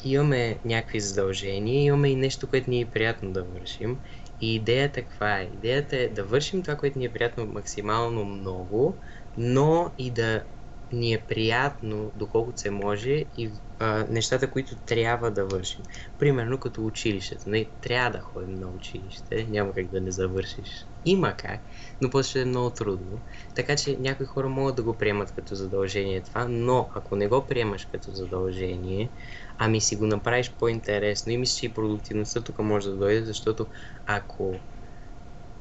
имаме 0.04 0.60
някакви 0.64 1.00
задължения, 1.00 1.84
имаме 1.84 2.08
и 2.08 2.16
нещо, 2.16 2.48
което 2.48 2.70
ни 2.70 2.80
е 2.80 2.90
приятно 2.90 3.32
да 3.32 3.44
вършим. 3.44 4.00
И 4.40 4.54
идеята 4.54 5.02
каква 5.02 5.40
е? 5.40 5.44
Идеята 5.44 5.96
е 5.96 6.08
да 6.08 6.24
вършим 6.24 6.62
това, 6.62 6.76
което 6.76 6.98
ни 6.98 7.04
е 7.04 7.12
приятно 7.12 7.46
максимално 7.46 8.24
много, 8.24 9.00
но 9.36 9.94
и 9.98 10.10
да 10.12 10.44
ни 10.92 11.12
е 11.12 11.26
приятно, 11.26 12.12
доколкото 12.14 12.60
се 12.60 12.70
може, 12.70 13.10
и 13.36 13.52
а, 13.78 14.06
нещата, 14.10 14.50
които 14.50 14.76
трябва 14.76 15.30
да 15.30 15.46
вършим. 15.46 15.84
Примерно 16.18 16.60
като 16.60 16.86
училището. 16.86 17.50
Не, 17.50 17.70
трябва 17.80 18.10
да 18.10 18.20
ходим 18.20 18.54
на 18.54 18.70
училище, 18.70 19.46
няма 19.50 19.72
как 19.74 19.88
да 19.90 20.00
не 20.00 20.10
завършиш. 20.10 20.88
Има 21.04 21.34
как, 21.36 21.60
но 22.00 22.10
после 22.10 22.30
ще 22.30 22.40
е 22.40 22.44
много 22.44 22.70
трудно. 22.70 23.22
Така 23.54 23.76
че 23.76 23.96
някои 23.98 24.26
хора 24.26 24.48
могат 24.48 24.76
да 24.76 24.82
го 24.82 24.98
приемат 24.98 25.32
като 25.32 25.54
задължение 25.54 26.22
това, 26.22 26.46
но 26.48 26.90
ако 26.94 27.16
не 27.16 27.28
го 27.28 27.46
приемаш 27.46 27.84
като 27.84 28.10
задължение, 28.10 29.12
ами 29.58 29.80
си 29.80 29.96
го 29.96 30.06
направиш 30.06 30.54
по-интересно 30.58 31.32
и 31.32 31.38
мисля, 31.38 31.58
че 31.58 31.66
и 31.66 31.74
продуктивността 31.74 32.44
тук 32.44 32.58
може 32.58 32.90
да 32.90 32.96
дойде, 32.96 33.24
защото 33.24 33.68
ако 34.06 34.64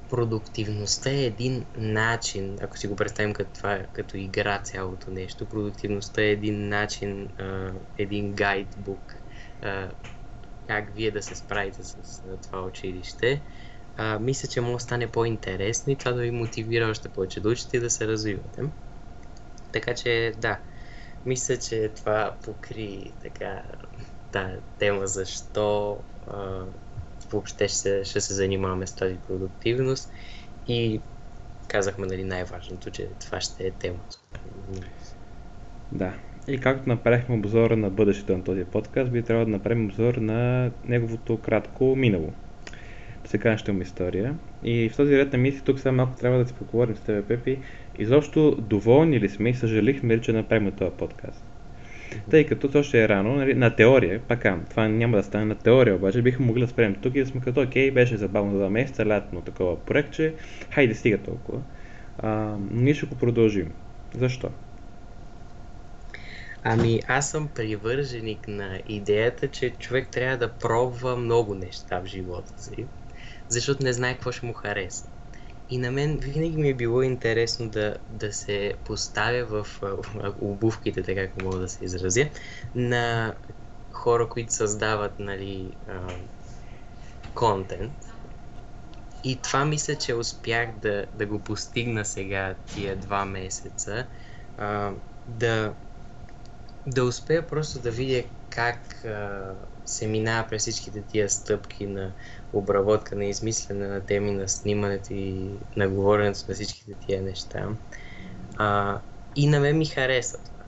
продуктивността 0.09 1.11
е 1.11 1.23
един 1.23 1.65
начин, 1.77 2.57
ако 2.61 2.77
си 2.77 2.87
го 2.87 2.95
представим 2.95 3.33
като 3.33 3.53
това, 3.53 3.85
като 3.93 4.17
игра 4.17 4.61
цялото 4.63 5.11
нещо, 5.11 5.49
продуктивността 5.49 6.21
е 6.21 6.31
един 6.31 6.69
начин, 6.69 7.29
а, 7.37 7.71
един 7.97 8.33
гайдбук, 8.35 9.15
а, 9.61 9.91
как 10.67 10.93
вие 10.93 11.11
да 11.11 11.23
се 11.23 11.35
справите 11.35 11.83
с 11.83 12.23
а, 12.23 12.37
това 12.37 12.61
училище. 12.61 13.41
А, 13.97 14.19
мисля, 14.19 14.47
че 14.47 14.61
може 14.61 14.73
да 14.73 14.79
стане 14.79 15.11
по-интересно 15.11 15.93
и 15.93 15.97
това 15.97 16.11
да 16.11 16.21
ви 16.21 16.31
мотивира 16.31 16.89
още 16.89 17.09
повече 17.09 17.41
да 17.41 17.49
учите 17.49 17.77
и 17.77 17.79
да 17.79 17.89
се 17.89 18.07
развивате. 18.07 18.61
Така 19.71 19.95
че, 19.95 20.33
да, 20.37 20.59
мисля, 21.25 21.57
че 21.59 21.93
това 21.95 22.37
покри 22.43 23.13
така 23.21 23.63
та 24.31 24.57
тема 24.77 25.07
защо 25.07 26.03
а, 26.27 26.65
въобще 27.31 27.67
ще, 27.67 28.03
ще 28.03 28.21
се 28.21 28.33
занимаваме 28.33 28.87
с 28.87 28.95
тази 28.95 29.15
продуктивност 29.27 30.11
и 30.67 31.01
казахме 31.67 32.07
нали, 32.07 32.23
най-важното, 32.23 32.91
че 32.91 33.07
това 33.19 33.41
ще 33.41 33.67
е 33.67 33.71
темата. 33.71 34.17
Да. 35.91 36.13
И 36.47 36.57
както 36.57 36.89
направихме 36.89 37.35
обзора 37.35 37.77
на 37.77 37.89
бъдещето 37.89 38.37
на 38.37 38.43
този 38.43 38.63
подкаст, 38.63 39.11
би 39.11 39.23
трябвало 39.23 39.45
да 39.45 39.51
направим 39.51 39.85
обзор 39.85 40.15
на 40.15 40.71
неговото 40.85 41.37
кратко 41.37 41.95
минало. 41.95 42.33
Ще 43.27 43.39
имам 43.67 43.81
история. 43.81 44.35
И 44.63 44.89
в 44.89 44.95
този 44.95 45.17
ред 45.17 45.33
на 45.33 45.39
мисли 45.39 45.61
тук 45.61 45.79
сега 45.79 45.91
малко 45.91 46.19
трябва 46.19 46.37
да 46.37 46.47
си 46.47 46.53
поговорим 46.53 46.95
с 46.95 46.99
теб, 46.99 47.27
Пепи. 47.27 47.59
Изобщо 47.99 48.55
доволни 48.55 49.19
ли 49.19 49.29
сме 49.29 49.49
и 49.49 49.53
съжалихме 49.53 50.17
ли, 50.17 50.21
че 50.21 50.33
направим 50.33 50.71
този 50.71 50.91
подкаст? 50.91 51.54
Тъй 52.29 52.45
като 52.45 52.69
то 52.69 52.83
ще 52.83 53.03
е 53.03 53.09
рано, 53.09 53.35
нали, 53.35 53.53
на 53.53 53.75
теория, 53.75 54.21
пак 54.27 54.45
това 54.69 54.87
няма 54.87 55.17
да 55.17 55.23
стане 55.23 55.45
на 55.45 55.55
теория, 55.55 55.95
обаче 55.95 56.21
бихме 56.21 56.45
могли 56.45 56.61
да 56.61 56.67
спрем 56.67 56.95
тук 57.01 57.15
и 57.15 57.19
да 57.19 57.25
сме 57.25 57.41
като, 57.41 57.61
окей, 57.61 57.91
беше 57.91 58.17
забавно 58.17 58.57
два 58.57 58.69
месеца, 58.69 59.05
лятно 59.05 59.41
такова 59.41 59.85
проектче, 59.85 60.35
хайде 60.71 60.95
стига 60.95 61.17
толкова. 61.17 61.61
А, 62.17 62.57
ние 62.71 62.93
ще 62.93 63.05
го 63.05 63.15
продължим. 63.15 63.73
Защо? 64.17 64.49
Ами 66.63 66.99
аз 67.07 67.31
съм 67.31 67.47
привърженик 67.47 68.47
на 68.47 68.81
идеята, 68.87 69.51
че 69.51 69.69
човек 69.69 70.09
трябва 70.11 70.37
да 70.37 70.53
пробва 70.53 71.15
много 71.15 71.55
неща 71.55 71.99
в 71.99 72.05
живота 72.05 72.53
си, 72.57 72.87
защото 73.47 73.83
не 73.83 73.93
знае 73.93 74.13
какво 74.13 74.31
ще 74.31 74.45
му 74.45 74.53
хареса. 74.53 75.07
И 75.69 75.77
на 75.77 75.91
мен 75.91 76.17
винаги 76.17 76.57
ми 76.57 76.69
е 76.69 76.73
било 76.73 77.01
интересно 77.01 77.69
да, 77.69 77.97
да 78.09 78.33
се 78.33 78.73
поставя 78.83 79.63
в 79.63 79.81
обувките, 80.41 81.03
така 81.03 81.21
ако 81.21 81.43
мога 81.43 81.57
да 81.57 81.69
се 81.69 81.85
изразя, 81.85 82.29
на 82.75 83.33
хора, 83.91 84.29
които 84.29 84.53
създават 84.53 85.19
нали, 85.19 85.71
контент. 87.33 87.93
И 89.23 89.41
това 89.41 89.65
мисля, 89.65 89.95
че 89.95 90.15
успях 90.15 90.79
да, 90.79 91.05
да 91.13 91.25
го 91.25 91.39
постигна 91.39 92.05
сега 92.05 92.55
тия 92.73 92.95
два 92.95 93.25
месеца. 93.25 94.07
Да, 95.27 95.73
да 96.85 97.03
успея 97.03 97.47
просто 97.47 97.79
да 97.79 97.91
видя 97.91 98.23
как 98.49 99.05
се 99.85 100.07
минава 100.07 100.47
през 100.49 100.61
всичките 100.61 101.01
тия 101.01 101.29
стъпки 101.29 101.87
на 101.87 102.13
обработка, 102.53 103.15
на 103.15 103.25
измислене 103.25 103.87
на 103.87 104.05
теми, 104.05 104.31
на 104.31 104.49
снимането 104.49 105.13
и 105.13 105.59
на 105.75 105.89
говоренето 105.89 106.39
на 106.47 106.53
всичките 106.53 106.95
тия 107.05 107.21
неща. 107.21 107.69
А, 108.57 109.01
и 109.35 109.47
на 109.47 109.59
мен 109.59 109.77
ми 109.77 109.85
хареса 109.85 110.43
това. 110.43 110.65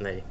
Нали. 0.00 0.24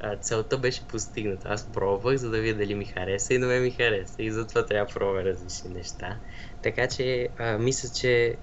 А, 0.00 0.16
целта 0.16 0.58
беше 0.58 0.86
постигната. 0.86 1.48
Аз 1.48 1.72
пробвах, 1.72 2.16
за 2.16 2.30
да 2.30 2.40
видя 2.40 2.58
дали 2.58 2.74
ми 2.74 2.84
хареса 2.84 3.34
и 3.34 3.38
на 3.38 3.46
мен 3.46 3.62
ми 3.62 3.70
хареса. 3.70 4.22
И 4.22 4.30
затова 4.30 4.66
трябва 4.66 4.86
да 4.86 4.94
пробвам 4.94 5.24
различни 5.24 5.70
неща. 5.70 6.20
Така 6.62 6.88
че, 6.88 7.28
а, 7.38 7.58
мисля, 7.58 7.88
че 7.88 8.38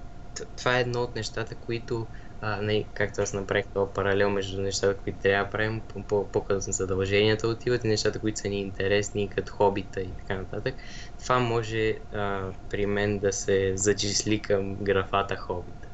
това 0.55 0.77
е 0.77 0.81
едно 0.81 1.01
от 1.01 1.15
нещата, 1.15 1.55
които 1.55 2.08
а, 2.41 2.62
не, 2.62 2.89
както 2.93 3.21
аз 3.21 3.33
направих 3.33 3.65
това 3.74 3.93
паралел 3.93 4.29
между 4.29 4.62
нещата, 4.62 5.01
които 5.03 5.19
трябва 5.19 5.45
да 5.45 5.50
правим, 5.51 5.81
по-късно 6.07 6.74
задълженията 6.74 7.48
отиват 7.48 7.83
и 7.83 7.88
нещата, 7.88 8.19
които 8.19 8.39
са 8.41 8.50
ни 8.50 8.62
интересни, 8.62 9.29
като 9.29 9.53
хобита 9.53 10.01
и 10.01 10.15
така 10.17 10.36
нататък. 10.38 10.75
Това 11.24 11.39
може 11.39 12.00
а, 12.12 12.53
при 12.69 12.86
мен 12.86 13.19
да 13.19 13.33
се 13.33 13.77
зачисли 13.77 14.41
към 14.41 14.77
графата 14.83 15.36
хобита. 15.36 15.89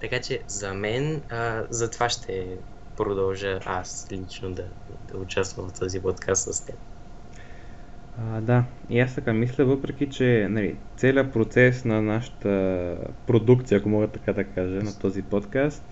Така 0.00 0.20
че 0.20 0.44
за 0.48 0.74
мен, 0.74 1.24
а, 1.28 1.66
за 1.70 1.90
това 1.90 2.08
ще 2.08 2.58
продължа 2.96 3.60
аз 3.64 4.06
лично 4.12 4.54
да, 4.54 4.72
да 4.88 5.18
участвам 5.18 5.68
в 5.68 5.78
този 5.78 6.02
подкаст 6.02 6.54
с 6.54 6.64
теб. 6.64 6.89
А, 8.18 8.40
да, 8.40 8.64
и 8.90 9.00
аз 9.00 9.14
така 9.14 9.32
мисля, 9.32 9.64
въпреки 9.64 10.06
че 10.06 10.46
нали, 10.50 10.76
целият 10.96 11.32
процес 11.32 11.84
на 11.84 12.02
нашата 12.02 12.96
продукция, 13.26 13.78
ако 13.78 13.88
мога 13.88 14.08
така 14.08 14.32
да 14.32 14.44
кажа, 14.44 14.82
на 14.82 14.98
този 14.98 15.22
подкаст, 15.22 15.84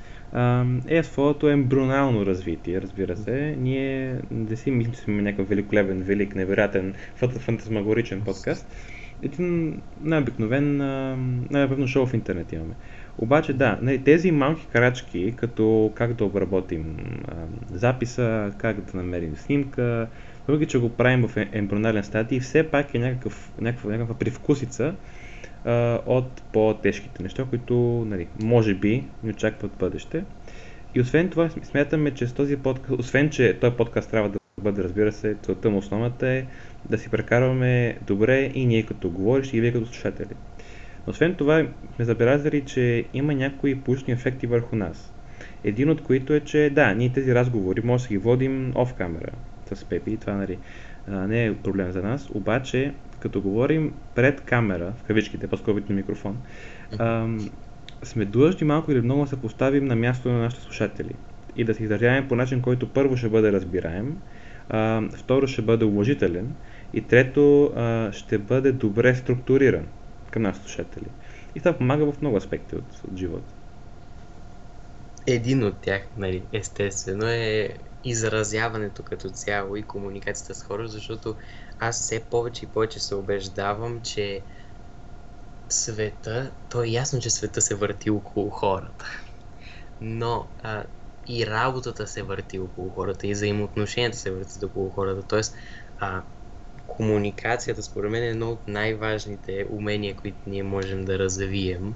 е 0.89 1.03
своето 1.03 1.49
ембрионално 1.49 2.27
развитие, 2.27 2.81
разбира 2.81 3.17
се. 3.17 3.57
Ние 3.59 4.21
не 4.31 4.57
си 4.57 4.71
мислим, 4.71 4.95
че 4.95 5.01
сме 5.01 5.23
някакъв 5.23 5.49
великолепен, 5.49 6.03
велик, 6.03 6.35
невероятен, 6.35 6.95
фантасмагоричен 7.17 8.21
подкаст. 8.21 8.67
Един 9.23 9.81
най-обикновен, 10.01 10.77
най-обикновен 11.51 11.87
шоу 11.89 12.07
в 12.07 12.15
интернет 12.15 12.53
имаме. 12.53 12.75
Обаче 13.19 13.53
да, 13.53 13.79
нали, 13.83 13.99
тези 13.99 14.31
малки 14.31 14.67
крачки, 14.73 15.35
като 15.37 15.93
как 15.95 16.13
да 16.13 16.25
обработим 16.25 16.97
записа, 17.73 18.53
как 18.59 18.81
да 18.81 18.97
намерим 18.97 19.37
снимка, 19.37 20.09
въпреки 20.49 20.71
че 20.71 20.79
го 20.79 20.89
правим 20.89 21.29
в 21.29 21.37
е, 21.37 21.49
ембрионален 21.53 22.05
стадий, 22.05 22.41
все 22.41 22.63
пак 22.63 22.95
е 22.95 22.99
някакъв, 22.99 23.53
някаква, 23.61 23.91
някаква 23.91 24.15
привкусица 24.15 24.95
а, 25.65 25.99
от 26.07 26.43
по-тежките 26.53 27.23
неща, 27.23 27.45
които 27.51 27.75
нали, 28.09 28.29
може 28.43 28.75
би 28.75 29.05
ни 29.23 29.31
очакват 29.31 29.73
бъдеще. 29.79 30.25
И 30.95 31.01
освен 31.01 31.29
това 31.29 31.51
смятаме, 31.63 32.11
че 32.11 32.27
с 32.27 32.33
този 32.33 32.57
подкаст, 32.57 33.01
освен 33.01 33.31
че 33.31 33.59
този 33.61 33.77
подкаст 33.77 34.11
трябва 34.11 34.29
да 34.29 34.39
бъде, 34.61 34.85
разбира 34.85 35.13
се, 35.13 35.37
целта 35.43 35.71
му 35.71 35.79
основната 35.79 36.29
е 36.29 36.47
да 36.91 36.99
си 36.99 37.09
прекарваме 37.09 37.99
добре 38.07 38.51
и 38.55 38.67
ние 38.67 38.83
като 38.83 39.11
говориш 39.11 39.53
и 39.53 39.61
вие 39.61 39.73
като 39.73 39.87
слушатели. 39.87 40.35
Но 41.07 41.11
освен 41.11 41.35
това 41.35 41.67
сме 41.97 42.05
забелязали, 42.05 42.65
че 42.65 43.05
има 43.15 43.35
някои 43.35 43.81
поучни 43.81 44.13
ефекти 44.13 44.47
върху 44.47 44.77
нас. 44.77 45.13
Един 45.65 45.91
от 45.91 46.03
които 46.03 46.33
е, 46.33 46.41
че 46.41 46.71
да, 46.75 46.95
ние 46.95 47.13
тези 47.13 47.35
разговори 47.35 47.81
може 47.85 48.03
да 48.03 48.09
ги 48.09 48.19
водим 48.19 48.73
оф 48.75 48.95
камера 48.95 49.33
с 49.77 49.85
Пепи, 49.85 50.17
това 50.17 50.33
нали, 50.33 50.59
не 51.09 51.47
е 51.47 51.57
проблем 51.57 51.93
за 51.93 52.03
нас, 52.03 52.31
обаче 52.35 52.95
като 53.21 53.41
говорим 53.41 53.95
пред 54.15 54.41
камера, 54.41 54.93
в 54.97 55.03
кавичките, 55.03 55.47
по-скоро 55.47 55.81
микрофон, 55.89 56.39
ам, 56.99 57.51
сме 58.03 58.25
длъжни 58.25 58.67
малко 58.67 58.93
или 58.93 59.01
много 59.01 59.21
да 59.23 59.27
се 59.27 59.41
поставим 59.41 59.85
на 59.85 59.97
място 59.97 60.29
на 60.29 60.39
нашите 60.39 60.63
слушатели 60.63 61.15
и 61.57 61.65
да 61.65 61.75
се 61.75 61.83
изразяваме 61.83 62.29
по 62.29 62.37
начин, 62.37 62.63
който 62.63 62.89
първо 62.89 63.17
ще 63.17 63.29
бъде 63.29 63.53
разбираем, 63.53 64.17
а, 64.69 65.03
второ 65.17 65.47
ще 65.47 65.63
бъде 65.63 65.85
уважителен 65.85 66.55
и 66.95 67.01
трето 67.01 67.65
а, 67.65 68.13
ще 68.13 68.39
бъде 68.39 68.73
добре 68.73 69.15
структуриран 69.15 69.87
към 70.31 70.43
нашите 70.43 70.67
слушатели. 70.67 71.07
И 71.55 71.59
това 71.59 71.73
помага 71.73 72.13
в 72.13 72.21
много 72.21 72.37
аспекти 72.37 72.77
от, 72.77 73.03
от 73.11 73.17
живота. 73.17 73.55
един 75.27 75.65
от 75.65 75.79
тях, 75.81 76.03
нали, 76.17 76.43
естествено, 76.53 77.27
е 77.27 77.69
изразяването 78.05 79.03
като 79.03 79.31
цяло 79.31 79.77
и 79.77 79.87
комуникацията 79.87 80.55
с 80.55 80.63
хора, 80.63 80.89
защото 80.89 81.37
аз 81.79 82.01
все 82.01 82.25
повече 82.31 82.65
и 82.65 82.69
повече 82.69 83.01
се 83.01 83.15
убеждавам, 83.15 84.01
че 84.03 84.45
света, 85.69 86.53
то 86.69 86.83
е 86.83 86.89
ясно, 86.89 87.21
че 87.21 87.31
света 87.31 87.61
се 87.61 87.75
върти 87.75 88.11
около 88.11 88.51
хората. 88.51 89.05
Но 90.01 90.49
а, 90.63 90.85
и 91.29 91.47
работата 91.47 92.07
се 92.07 92.23
върти 92.23 92.59
около 92.59 92.91
хората, 92.91 93.27
и 93.27 93.33
взаимоотношенията 93.33 94.19
се 94.19 94.31
въртят 94.31 94.63
около 94.63 94.91
хората. 94.91 95.27
Тоест, 95.27 95.55
а, 95.99 96.23
комуникацията, 96.87 97.83
според 97.83 98.11
мен, 98.11 98.23
е 98.23 98.29
едно 98.29 98.51
от 98.51 98.69
най-важните 98.69 99.67
умения, 99.71 100.17
които 100.17 100.39
ние 100.47 100.63
можем 100.63 101.05
да 101.05 101.19
развием. 101.19 101.95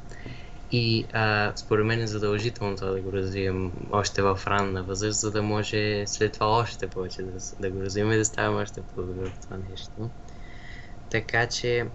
И 0.75 1.07
а, 1.13 1.53
според 1.57 1.87
мен 1.87 2.01
е 2.01 2.07
задължително 2.07 2.77
това 2.77 2.91
да 2.91 3.01
го 3.01 3.13
развием 3.13 3.73
още 3.91 4.23
в 4.23 4.41
ранна 4.47 4.83
възраст, 4.83 5.21
за 5.21 5.31
да 5.31 5.43
може 5.43 6.07
след 6.07 6.33
това 6.33 6.47
още 6.47 6.91
повече 6.91 7.23
да, 7.23 7.39
да 7.59 7.71
го 7.71 7.81
развием 7.81 8.13
и 8.13 8.17
да 8.17 8.25
ставаме 8.25 8.63
още 8.63 8.83
по-добре 8.83 9.31
в 9.31 9.41
това 9.41 9.59
нещо. 9.71 10.11
Така 11.11 11.49
че 11.49 11.87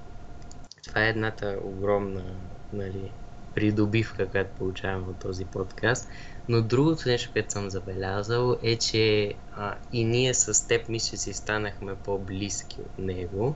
това 0.83 1.05
е 1.05 1.09
едната 1.09 1.59
огромна 1.63 2.35
нали, 2.73 3.13
придобивка, 3.53 4.29
която 4.29 4.55
получавам 4.55 5.09
от 5.09 5.19
този 5.19 5.45
подкаст. 5.45 6.09
Но 6.47 6.61
другото 6.61 7.09
нещо, 7.09 7.29
което 7.33 7.51
съм 7.51 7.69
забелязал 7.69 8.57
е, 8.63 8.77
че 8.77 9.33
а, 9.51 9.75
и 9.91 10.05
ние 10.05 10.33
с 10.33 10.67
теб 10.67 10.89
мисля, 10.89 11.17
си 11.17 11.33
станахме 11.33 11.95
по-близки 11.95 12.81
от 12.81 12.97
него, 12.97 13.55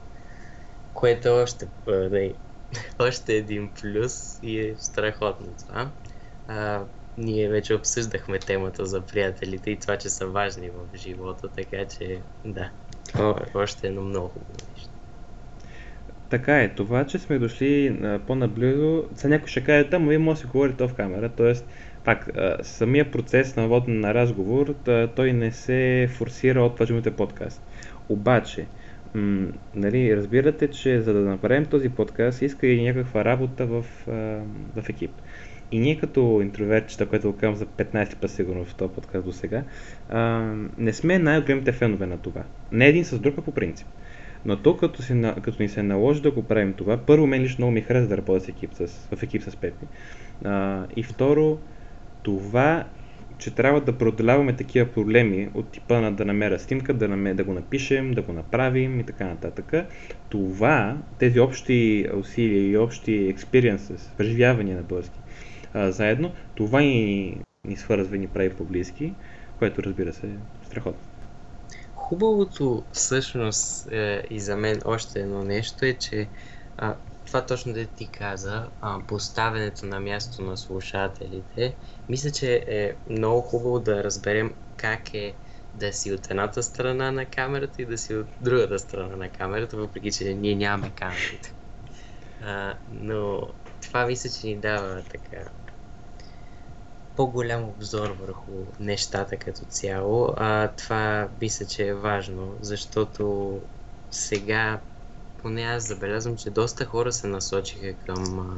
което 0.94 1.28
е 1.28 1.32
още, 1.32 1.70
а, 1.88 2.10
още 3.00 3.34
един 3.34 3.70
плюс 3.82 4.40
и 4.44 4.60
е 4.60 4.76
страхотно 4.78 5.48
това. 5.68 5.92
А, 6.48 6.86
ние 7.18 7.50
вече 7.50 7.74
обсъждахме 7.74 8.40
темата 8.40 8.86
за 8.86 9.02
приятелите 9.02 9.72
и 9.72 9.80
това, 9.80 9.98
че 9.98 10.10
са 10.10 10.28
важни 10.28 10.70
в 10.70 10.98
живота, 10.98 11.50
така 11.50 11.86
че 11.86 12.22
да, 12.46 12.72
е 13.20 13.58
още 13.58 13.88
едно 13.88 14.02
много 14.02 14.28
хубаво 14.28 14.54
нещо. 14.74 14.90
Така 16.30 16.62
е, 16.62 16.76
това, 16.76 17.06
че 17.06 17.20
сме 17.20 17.40
дошли 17.40 17.88
а, 17.88 18.20
по-наблизо, 18.28 19.04
за 19.16 19.30
някой 19.30 19.48
ще 19.48 19.64
каже, 19.64 19.90
там 19.90 20.08
вие 20.08 20.18
може 20.18 20.38
да 20.38 20.42
си 20.42 20.48
говорите 20.48 20.88
в 20.88 20.94
камера, 20.94 21.30
т.е. 21.30 21.54
пак, 22.04 22.28
а, 22.28 22.58
самия 22.64 23.12
процес 23.12 23.56
на 23.56 23.68
водене 23.68 24.00
на 24.00 24.14
разговор, 24.14 24.74
да, 24.74 25.10
той 25.16 25.34
не 25.34 25.52
се 25.52 26.10
форсира 26.18 26.64
от 26.64 26.78
това, 26.78 27.12
подкаст. 27.12 27.62
Обаче, 28.10 28.68
м- 29.14 29.48
нали, 29.76 30.18
разбирате, 30.18 30.70
че 30.70 31.02
за 31.02 31.14
да 31.14 31.20
направим 31.20 31.66
този 31.66 31.90
подкаст, 31.90 32.42
иска 32.42 32.68
и 32.68 32.84
някаква 32.84 33.26
работа 33.26 33.66
в, 33.66 33.86
а, 34.08 34.12
в 34.82 34.90
екип. 34.90 35.12
И 35.72 35.80
ние 35.80 35.98
като 35.98 36.40
интровертчета, 36.42 37.10
което 37.10 37.32
го 37.32 37.38
казвам 37.38 37.56
за 37.56 37.66
15 37.66 38.16
път 38.16 38.32
сигурно 38.32 38.66
в 38.66 38.76
този 38.76 38.94
подкаст 38.94 39.26
до 39.26 39.32
сега, 39.32 39.64
не 40.78 40.94
сме 40.94 41.20
най-големите 41.20 41.72
фенове 41.72 42.06
на 42.06 42.18
това. 42.18 42.44
Не 42.72 42.88
един 42.88 43.06
с 43.06 43.20
друг, 43.20 43.36
а 43.38 43.42
по 43.42 43.54
принцип. 43.54 43.88
Но 44.46 44.62
то 44.62 44.78
като, 44.78 45.02
си, 45.02 45.22
като 45.42 45.62
ни 45.62 45.70
се 45.70 45.84
наложи 45.84 46.22
да 46.22 46.32
го 46.32 46.44
правим 46.44 46.74
това, 46.74 46.98
първо 46.98 47.28
мен 47.28 47.42
лично 47.42 47.58
много 47.58 47.72
ми 47.72 47.82
харесва 47.82 48.08
да 48.08 48.18
работя 48.18 48.46
с 48.46 48.48
екип, 48.48 48.74
с, 48.74 48.88
в 49.16 49.24
екип 49.24 49.42
с 49.42 49.58
Пепи. 49.58 49.86
А, 50.46 50.86
и 50.96 51.04
второ, 51.04 51.60
това, 52.24 52.86
че 53.42 53.56
трябва 53.56 53.82
да 53.82 53.98
преодоляваме 53.98 54.56
такива 54.56 54.92
проблеми 54.92 55.50
от 55.54 55.72
типа 55.72 56.02
на 56.02 56.12
да 56.12 56.26
намеря 56.26 56.60
снимка, 56.60 56.94
да, 56.94 57.08
намер, 57.08 57.34
да 57.34 57.44
го 57.44 57.54
напишем, 57.54 58.12
да 58.12 58.22
го 58.22 58.34
направим 58.34 59.00
и 59.00 59.06
така 59.06 59.26
нататък. 59.26 59.74
Това, 60.30 60.98
тези 61.18 61.40
общи 61.40 62.08
усилия 62.14 62.70
и 62.70 62.78
общи 62.78 63.36
experiences, 63.36 64.18
преживявания 64.18 64.78
на 64.78 64.84
български, 64.84 65.20
а, 65.74 65.92
заедно, 65.92 66.34
това 66.56 66.82
ни, 66.82 67.38
ни 67.68 67.76
свързва 67.76 68.16
и 68.16 68.20
ни 68.20 68.28
прави 68.28 68.50
по-близки, 68.50 69.14
което 69.60 69.84
разбира 69.84 70.14
се 70.14 70.28
е 70.28 70.66
страхотно. 70.66 71.02
Хубавото 71.96 72.84
всъщност 72.92 73.92
е, 73.92 74.24
и 74.30 74.40
за 74.40 74.58
мен 74.58 74.80
още 74.86 75.20
едно 75.20 75.44
нещо 75.44 75.86
е, 75.86 75.94
че 75.94 76.28
а, 76.78 76.96
това 77.32 77.46
точно 77.46 77.74
да 77.74 77.86
ти 77.86 78.08
каза, 78.08 78.70
а, 78.82 79.00
поставянето 79.08 79.86
на 79.86 80.00
място 80.00 80.42
на 80.42 80.58
слушателите, 80.58 81.76
мисля, 82.10 82.32
че 82.32 82.64
е 82.68 82.94
много 83.10 83.42
хубаво 83.42 83.80
да 83.80 84.04
разберем 84.04 84.54
как 84.78 85.14
е 85.14 85.34
да 85.74 85.94
си 85.94 86.14
от 86.14 86.32
едната 86.32 86.64
страна 86.64 87.12
на 87.12 87.26
камерата 87.26 87.82
и 87.82 87.86
да 87.86 87.98
си 87.98 88.16
от 88.16 88.28
другата 88.42 88.80
страна 88.80 89.16
на 89.16 89.30
камерата, 89.30 89.78
въпреки 89.78 90.12
че 90.12 90.34
ние 90.34 90.56
нямаме 90.56 90.92
камерите. 90.96 91.54
Но 92.92 93.42
това 93.82 94.06
мисля, 94.06 94.30
че 94.30 94.48
ни 94.48 94.56
дава 94.56 95.04
така 95.12 95.50
по-голям 97.16 97.70
обзор 97.70 98.10
върху 98.10 98.52
нещата 98.80 99.38
като 99.38 99.66
цяло. 99.66 100.34
А, 100.38 100.68
това 100.68 101.30
мисля, 101.42 101.66
че 101.66 101.88
е 101.88 101.94
важно, 101.94 102.58
защото 102.62 103.62
сега 104.12 104.80
поне 105.42 105.62
аз 105.62 105.88
забелязвам, 105.88 106.38
че 106.38 106.50
доста 106.50 106.86
хора 106.86 107.12
се 107.12 107.28
насочиха 107.28 107.94
към 108.06 108.40
а, 108.40 108.58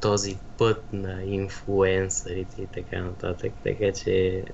този 0.00 0.38
път 0.58 0.92
на 0.92 1.24
инфлуенсърите 1.24 2.62
и 2.62 2.66
така 2.66 3.02
нататък, 3.02 3.52
така 3.64 3.92
че 3.92 4.44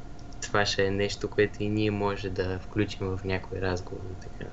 това 0.41 0.67
ще 0.67 0.87
е 0.87 0.91
нещо, 0.91 1.31
което 1.31 1.63
и 1.63 1.69
ние 1.69 1.91
може 1.91 2.31
да 2.31 2.59
включим 2.59 3.07
в 3.07 3.21
някой 3.25 3.61
разговор 3.61 4.05
и 4.11 4.21
така. 4.21 4.51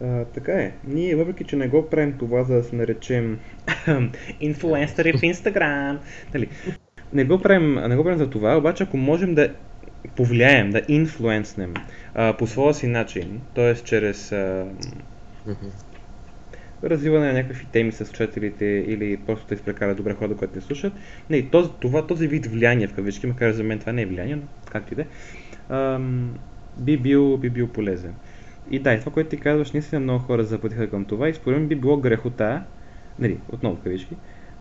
А, 0.00 0.24
така 0.24 0.52
е. 0.52 0.78
Ние, 0.84 1.16
въпреки 1.16 1.44
че 1.44 1.56
не 1.56 1.68
го 1.68 1.90
правим 1.90 2.18
това, 2.18 2.44
за 2.44 2.54
да 2.54 2.64
се 2.64 2.76
наречем 2.76 3.40
инфлуенсъри 4.40 5.12
в 5.18 5.22
Инстаграм, 5.22 6.00
нали, 6.34 6.48
не 7.12 7.24
го, 7.24 7.42
правим, 7.42 7.74
не 7.74 7.96
го 7.96 8.04
правим 8.04 8.18
за 8.18 8.30
това, 8.30 8.56
обаче 8.56 8.82
ако 8.82 8.96
можем 8.96 9.34
да 9.34 9.54
повлияем, 10.16 10.70
да 10.70 10.82
инфлуенснем 10.88 11.74
а, 12.14 12.36
по 12.36 12.46
своя 12.46 12.74
си 12.74 12.86
начин, 12.86 13.40
т.е. 13.54 13.74
чрез 13.74 14.32
а, 14.32 14.66
развиване 16.84 17.26
на 17.26 17.32
някакви 17.32 17.66
теми 17.72 17.92
с 17.92 18.04
слушателите 18.06 18.64
или 18.64 19.16
просто 19.16 19.46
да 19.48 19.54
изпрекарат 19.54 19.96
добре 19.96 20.14
хора, 20.14 20.36
които 20.36 20.54
не 20.54 20.60
слушат. 20.60 20.92
Не, 21.30 21.50
този, 21.50 21.70
това, 21.80 22.06
този 22.06 22.28
вид 22.28 22.46
влияние 22.46 22.86
в 22.86 22.94
кавички, 22.94 23.26
макар 23.26 23.52
за 23.52 23.64
мен 23.64 23.78
това 23.78 23.92
не 23.92 24.02
е 24.02 24.06
влияние, 24.06 24.36
но 24.36 24.42
както 24.70 24.94
и 24.94 24.96
да 24.96 25.02
е, 25.02 25.98
би 26.78 26.96
бил, 26.96 27.36
би 27.36 27.50
бил 27.50 27.68
полезен. 27.68 28.14
И 28.70 28.78
да, 28.78 28.94
и 28.94 29.00
това, 29.00 29.12
което 29.12 29.30
ти 29.30 29.36
казваш, 29.36 29.72
наистина 29.72 30.00
много 30.00 30.24
хора 30.24 30.44
запътиха 30.44 30.90
към 30.90 31.04
това 31.04 31.28
и 31.28 31.34
според 31.34 31.58
мен 31.58 31.68
би 31.68 31.74
било 31.74 31.96
грехота, 31.96 32.62
нали, 33.18 33.38
отново 33.48 33.76
кавички, 33.76 34.16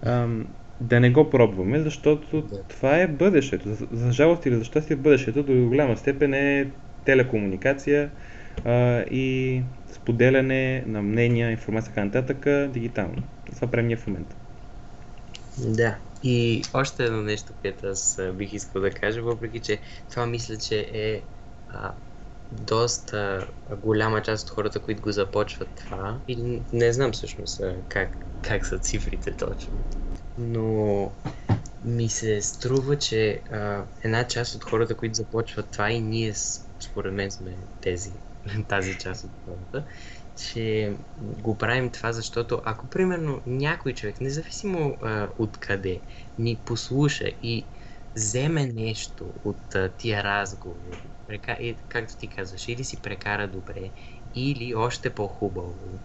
ам, 0.05 0.47
да 0.81 0.99
не 0.99 1.11
го 1.11 1.29
пробваме, 1.29 1.79
защото 1.79 2.41
да. 2.41 2.63
това 2.63 2.97
е 2.97 3.07
бъдещето. 3.07 3.73
За, 3.73 3.87
за 3.91 4.11
жалост 4.11 4.45
или 4.45 4.55
за 4.55 4.63
щастие 4.63 4.95
бъдещето 4.95 5.43
до 5.43 5.53
голяма 5.53 5.97
степен 5.97 6.33
е 6.33 6.71
телекомуникация 7.05 8.11
а, 8.65 8.99
и 9.01 9.61
споделяне 9.91 10.83
на 10.87 11.01
мнения, 11.01 11.51
информация, 11.51 11.93
така 11.93 12.05
нататък, 12.05 12.71
дигитално. 12.71 13.23
Това 13.55 13.67
правим 13.67 13.87
ние 13.87 13.97
в 13.97 14.07
момента. 14.07 14.35
Да, 15.57 15.97
и 16.23 16.61
още 16.73 17.03
едно 17.03 17.21
нещо, 17.21 17.53
което 17.61 17.87
аз 17.87 18.19
бих 18.33 18.53
искал 18.53 18.81
да 18.81 18.91
кажа, 18.91 19.21
въпреки 19.21 19.59
че 19.59 19.79
това 20.09 20.25
мисля, 20.25 20.57
че 20.57 20.89
е 20.93 21.21
а, 21.67 21.91
доста 22.51 23.47
голяма 23.77 24.21
част 24.21 24.49
от 24.49 24.55
хората, 24.55 24.79
които 24.79 25.01
го 25.01 25.11
започват 25.11 25.69
това, 25.75 26.19
и 26.27 26.61
не 26.73 26.93
знам 26.93 27.11
всъщност 27.11 27.61
как, 27.87 28.25
как 28.41 28.65
са 28.65 28.79
цифрите 28.79 29.35
точно, 29.35 29.73
но 30.37 31.15
ми 31.81 32.09
се 32.09 32.41
струва, 32.41 32.97
че 32.97 33.43
а, 33.51 33.85
една 34.03 34.27
част 34.27 34.55
от 34.55 34.63
хората, 34.63 34.97
които 34.97 35.13
започват 35.13 35.71
това 35.71 35.91
и 35.91 36.01
ние 36.01 36.33
според 36.89 37.13
мен 37.13 37.31
сме 37.31 37.67
тези, 37.81 38.13
тази 38.67 38.97
част 38.97 39.23
от 39.23 39.31
хората, 39.45 39.85
че 40.35 40.97
го 41.17 41.57
правим 41.57 41.91
това, 41.91 42.13
защото 42.13 42.61
ако 42.65 42.89
примерно 42.89 43.41
някой 43.45 43.93
човек, 43.93 44.21
независимо 44.21 44.97
а, 45.01 45.29
от 45.37 45.57
къде, 45.57 46.01
ни 46.37 46.61
послуша 46.65 47.27
и 47.27 47.69
вземе 48.15 48.65
нещо 48.65 49.33
от 49.43 49.75
а, 49.75 49.95
тия 49.97 50.23
разговори, 50.23 51.13
както 51.89 52.17
ти 52.17 52.29
казваш, 52.29 52.67
или 52.67 52.83
си 52.83 53.01
прекара 53.01 53.47
добре, 53.51 53.91
или 54.33 54.75
още 54.75 55.15
по-хубаво, 55.15 56.01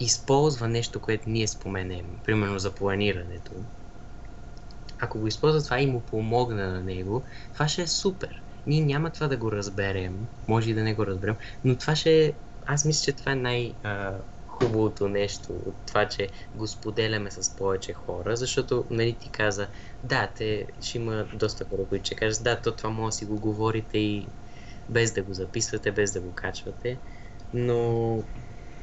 използва 0.00 0.68
нещо, 0.68 1.00
което 1.00 1.28
ние 1.30 1.48
споменем, 1.48 2.20
примерно 2.24 2.58
за 2.58 2.74
планирането, 2.74 3.54
ако 4.98 5.18
го 5.18 5.26
използва 5.26 5.64
това 5.64 5.80
и 5.80 5.86
му 5.86 6.00
помогна 6.00 6.72
на 6.72 6.82
него, 6.82 7.24
това 7.52 7.68
ще 7.68 7.82
е 7.82 7.86
супер. 7.86 8.42
Ние 8.66 8.84
няма 8.84 9.10
това 9.10 9.28
да 9.28 9.36
го 9.36 9.52
разберем, 9.52 10.28
може 10.48 10.70
и 10.70 10.74
да 10.74 10.82
не 10.82 10.94
го 10.94 11.06
разберем, 11.06 11.36
но 11.64 11.78
това 11.78 11.96
ще 11.96 12.24
е... 12.24 12.32
Аз 12.66 12.84
мисля, 12.84 13.04
че 13.04 13.12
това 13.16 13.32
е 13.32 13.36
най- 13.36 13.74
хубавото 14.46 15.08
нещо 15.08 15.52
от 15.52 15.76
това, 15.86 16.08
че 16.08 16.28
го 16.54 16.66
споделяме 16.66 17.30
с 17.30 17.56
повече 17.56 17.92
хора, 17.92 18.36
защото, 18.36 18.86
нали, 18.90 19.18
ти 19.18 19.30
каза, 19.30 19.68
да, 20.02 20.32
те 20.36 20.66
ще 20.80 20.98
има 20.98 21.28
доста 21.34 21.64
хора, 21.64 21.82
които 21.88 22.06
ще 22.06 22.14
кажат, 22.16 22.44
да, 22.44 22.60
то 22.60 22.76
това 22.76 22.90
може 22.90 23.06
да 23.06 23.12
си 23.12 23.24
го 23.24 23.40
говорите 23.40 23.98
и 23.98 24.28
без 24.88 25.12
да 25.12 25.22
го 25.22 25.34
записвате, 25.34 25.92
без 25.92 26.12
да 26.12 26.20
го 26.20 26.34
качвате, 26.34 27.00
но 27.52 28.24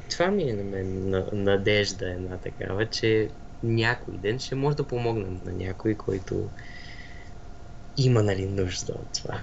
това 0.10 0.32
ми 0.32 0.44
е 0.44 0.54
на 0.54 0.64
мен 0.64 1.10
надежда 1.34 2.12
една 2.12 2.38
такава, 2.38 2.86
че 2.86 3.30
някой 3.64 4.18
ден 4.18 4.40
ще 4.40 4.56
може 4.56 4.78
да 4.78 4.88
помогнем 4.88 5.40
на 5.46 5.52
някой, 5.52 5.96
който 5.96 6.50
има 7.98 8.24
нали, 8.24 8.46
нужда 8.46 8.94
от 8.94 9.14
това. 9.14 9.42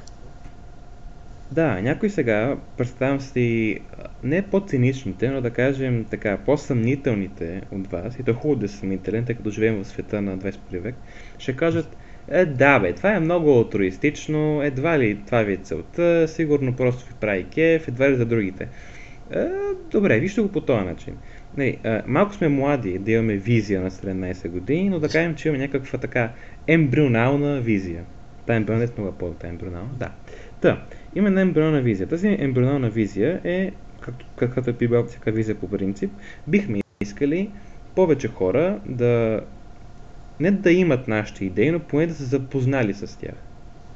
Да, 1.53 1.81
някой 1.81 2.11
сега, 2.11 2.59
представям 2.77 3.21
си, 3.21 3.79
не 4.23 4.51
по-циничните, 4.51 5.31
но 5.31 5.41
да 5.41 5.51
кажем 5.51 6.07
така, 6.11 6.39
по-съмнителните 6.45 7.63
от 7.71 7.87
вас, 7.87 8.19
и 8.19 8.23
то 8.23 8.35
хубаво 8.35 8.61
да 8.61 8.67
е 8.67 8.69
съмнителен, 8.69 9.25
тъй 9.25 9.35
като 9.35 9.51
живеем 9.51 9.85
в 9.85 9.87
света 9.87 10.23
на 10.23 10.39
21 10.39 10.81
век, 10.81 10.95
ще 11.39 11.57
кажат, 11.57 11.97
е, 12.29 12.45
да 12.47 12.81
бе, 12.81 12.95
това 12.95 13.15
е 13.15 13.21
много 13.21 13.51
алтруистично, 13.51 14.63
едва 14.63 14.99
ли 14.99 15.23
това 15.27 15.43
ви 15.43 15.53
е 15.53 15.57
целта, 15.57 16.29
сигурно 16.29 16.77
просто 16.77 17.09
ви 17.09 17.15
прави 17.21 17.49
кеф, 17.49 17.89
едва 17.89 18.11
ли 18.11 18.17
за 18.17 18.27
другите. 18.27 18.69
Е, 19.33 19.49
добре, 19.91 20.21
вижте 20.21 20.41
го 20.41 20.49
по 20.49 20.61
този 20.61 20.85
начин. 20.85 21.17
Не, 21.57 21.77
а, 21.85 22.03
малко 22.07 22.35
сме 22.35 22.49
млади 22.49 22.99
да 22.99 23.13
имаме 23.13 23.37
визия 23.37 23.81
на 23.81 23.91
17 23.91 24.49
години, 24.49 24.89
но 24.89 25.01
да 25.01 25.09
кажем, 25.09 25.35
че 25.35 25.49
имаме 25.49 25.65
някаква 25.65 25.99
така 25.99 26.33
ембрионална 26.67 27.61
визия. 27.61 28.05
Та 28.47 28.55
ембрионална 28.55 28.85
е 28.85 29.01
много 29.01 29.19
по 29.19 29.35
ембрионална, 29.45 29.91
да. 29.99 30.11
Та, 30.61 30.85
има 31.15 31.29
една 31.29 31.41
ембрионална 31.41 31.83
визия. 31.83 32.09
Тази 32.09 32.37
ембрионална 32.41 32.91
визия 32.91 33.41
е, 33.45 33.73
както, 34.01 34.27
каквато 34.37 34.71
е 34.71 34.73
била 34.73 35.05
всяка 35.05 35.33
визия 35.33 35.55
по 35.55 35.69
принцип, 35.69 36.11
бихме 36.49 36.81
искали 37.01 37.51
повече 37.95 38.29
хора 38.29 38.81
да 38.87 39.41
не 40.41 40.51
да 40.51 40.73
имат 40.73 41.09
нашите 41.09 41.45
идеи, 41.45 41.71
но 41.71 41.79
поне 41.81 42.07
да 42.07 42.15
са 42.15 42.25
запознали 42.25 42.95
с 42.95 43.19
тях. 43.19 43.35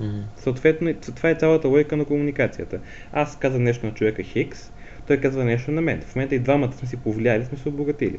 Mm-hmm. 0.01 0.23
Съответно, 0.37 0.95
това 0.95 1.31
е 1.31 1.35
цялата 1.35 1.69
логика 1.69 1.97
на 1.97 2.05
комуникацията. 2.05 2.81
Аз 3.13 3.39
казвам 3.39 3.63
нещо 3.63 3.87
на 3.87 3.95
човека 3.95 4.23
Хикс, 4.23 4.73
той 5.07 5.17
казва 5.17 5.45
нещо 5.45 5.71
на 5.71 5.81
мен. 5.81 6.01
В 6.01 6.17
момента 6.17 6.35
и 6.35 6.39
двамата 6.39 6.73
сме 6.73 6.89
си 6.89 6.97
повлияли, 6.97 7.45
сме 7.45 7.59
се 7.59 7.69
обогатили. 7.69 8.19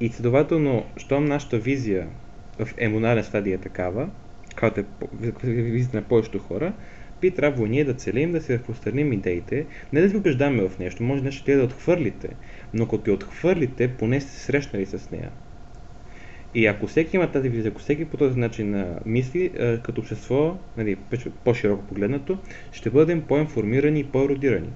И 0.00 0.08
следователно, 0.08 0.84
щом 0.96 1.24
нашата 1.24 1.58
визия 1.58 2.08
в 2.58 2.68
емонален 2.78 3.24
стадия 3.24 3.54
е 3.54 3.58
такава, 3.58 4.10
която 4.58 4.80
е 4.80 4.84
визията 5.44 5.96
на 5.96 6.02
повечето 6.02 6.38
хора, 6.38 6.72
би 7.20 7.30
трябвало 7.30 7.66
ние 7.66 7.84
да 7.84 7.94
целим 7.94 8.32
да 8.32 8.40
си 8.40 8.54
разпространим 8.54 9.12
идеите, 9.12 9.66
не 9.92 10.00
да 10.00 10.08
ви 10.08 10.16
убеждаме 10.16 10.68
в 10.68 10.78
нещо, 10.78 11.02
може 11.02 11.22
нещо 11.22 11.56
да 11.56 11.64
отхвърлите, 11.64 12.28
но 12.74 12.88
като 12.88 13.10
я 13.10 13.14
отхвърлите, 13.14 13.88
поне 13.88 14.20
сте 14.20 14.32
срещнали 14.32 14.86
с 14.86 15.10
нея. 15.10 15.30
И 16.54 16.66
ако 16.66 16.86
всеки 16.86 17.16
има 17.16 17.32
тази 17.32 17.48
визия, 17.48 17.70
ако 17.70 17.80
всеки 17.80 18.04
по 18.04 18.16
този 18.16 18.38
начин 18.38 18.84
мисли, 19.06 19.50
като 19.82 20.00
общество, 20.00 20.58
нали, 20.76 20.96
по-широко 21.44 21.84
погледнато, 21.84 22.38
ще 22.72 22.90
бъдем 22.90 23.22
по-информирани 23.22 24.00
и 24.00 24.04
по-еродирани 24.04 24.70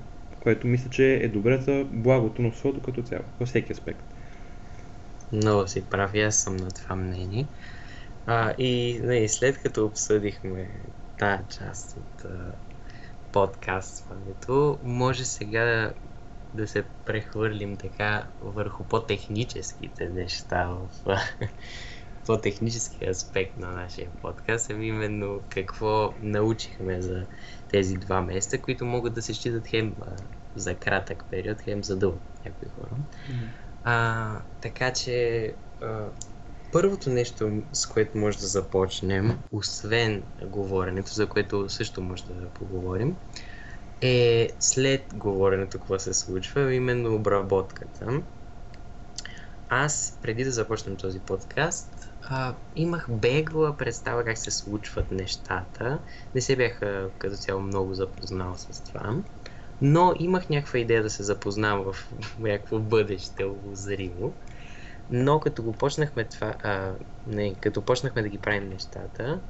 което 0.47 0.67
мисля, 0.67 0.91
че 0.91 1.15
е 1.15 1.29
добре 1.29 1.59
за 1.61 1.85
благото 1.91 2.43
на 2.43 2.49
обществото 2.49 2.81
като 2.81 3.03
цяло, 3.03 3.23
във 3.41 3.49
всеки 3.49 3.73
аспект. 3.73 4.03
Много 5.33 5.69
си 5.69 5.85
прав, 5.91 6.15
аз 6.15 6.37
съм 6.37 6.57
на 6.57 6.69
това 6.71 6.97
мнение. 6.97 7.47
А, 8.27 8.55
и 8.59 9.01
не, 9.03 9.29
след 9.29 9.63
като 9.63 9.87
обсъдихме 9.87 10.71
тази 11.19 11.43
част 11.59 11.97
от 11.97 12.25
а, 12.25 12.53
подкастването, 13.33 14.79
може 14.83 15.25
сега 15.25 15.93
да 16.55 16.67
се 16.67 16.85
прехвърлим 17.05 17.77
така 17.77 18.27
върху 18.41 18.85
по-техническите 18.85 20.09
неща 20.09 20.67
в 20.67 20.89
по-технически 22.27 23.09
аспект 23.09 23.57
на 23.57 23.73
нашия 23.73 24.11
подкаст, 24.23 24.71
ами 24.71 24.87
именно 24.87 25.41
какво 25.49 26.15
научихме 26.23 27.03
за 27.03 27.27
тези 27.69 27.95
два 27.95 28.23
месеца, 28.23 28.59
които 28.59 28.85
могат 28.85 29.15
да 29.15 29.23
се 29.23 29.35
считат 29.35 29.67
хем 29.67 29.95
за 30.57 30.75
кратък 30.75 31.25
период, 31.31 31.61
хем 31.62 31.85
за 31.85 31.97
дълго 31.97 32.21
някои 32.45 32.69
хора. 32.69 32.90
Mm-hmm. 32.90 33.49
А, 33.85 34.40
така 34.61 34.92
че 34.92 35.53
а, 35.83 36.07
първото 36.73 37.11
нещо, 37.11 37.62
с 37.73 37.87
което 37.87 38.19
може 38.19 38.38
да 38.38 38.47
започнем, 38.47 39.38
освен 39.53 40.23
говоренето, 40.42 41.12
за 41.12 41.27
което 41.27 41.69
също 41.69 42.03
може 42.03 42.25
да 42.25 42.49
поговорим, 42.49 43.16
е 44.01 44.49
след 44.61 45.14
говоренето 45.14 45.79
какво 45.79 45.99
се 45.99 46.14
случва, 46.14 46.75
именно 46.75 47.14
обработката. 47.14 48.23
Аз, 49.69 50.19
преди 50.23 50.45
да 50.45 50.51
започнем 50.51 50.97
този 50.97 51.21
подкаст, 51.21 52.12
а, 52.23 52.55
имах 52.77 53.07
бегла 53.11 53.77
представа 53.77 54.25
как 54.25 54.38
се 54.38 54.51
случват 54.51 55.11
нещата. 55.11 55.99
Не 56.35 56.40
се 56.40 56.57
бях 56.57 56.81
като 57.19 57.37
цяло 57.37 57.61
много 57.61 57.95
запознал 57.95 58.55
с 58.57 58.83
това 58.83 59.23
но 59.81 60.15
имах 60.19 60.49
някаква 60.49 60.79
идея 60.79 61.03
да 61.03 61.11
се 61.11 61.23
запознавам 61.23 61.93
в 61.93 62.12
някакво 62.39 62.79
бъдеще 62.79 63.45
обозримо. 63.45 64.35
Но 65.11 65.41
като 65.41 65.62
го 65.62 65.73
почнахме 65.73 66.29
това, 66.29 66.57
а, 66.62 66.95
не, 67.27 67.55
като 67.61 67.85
почнахме 67.85 68.23
да 68.23 68.29
ги 68.29 68.39
правим 68.41 68.69
нещата, 68.69 69.43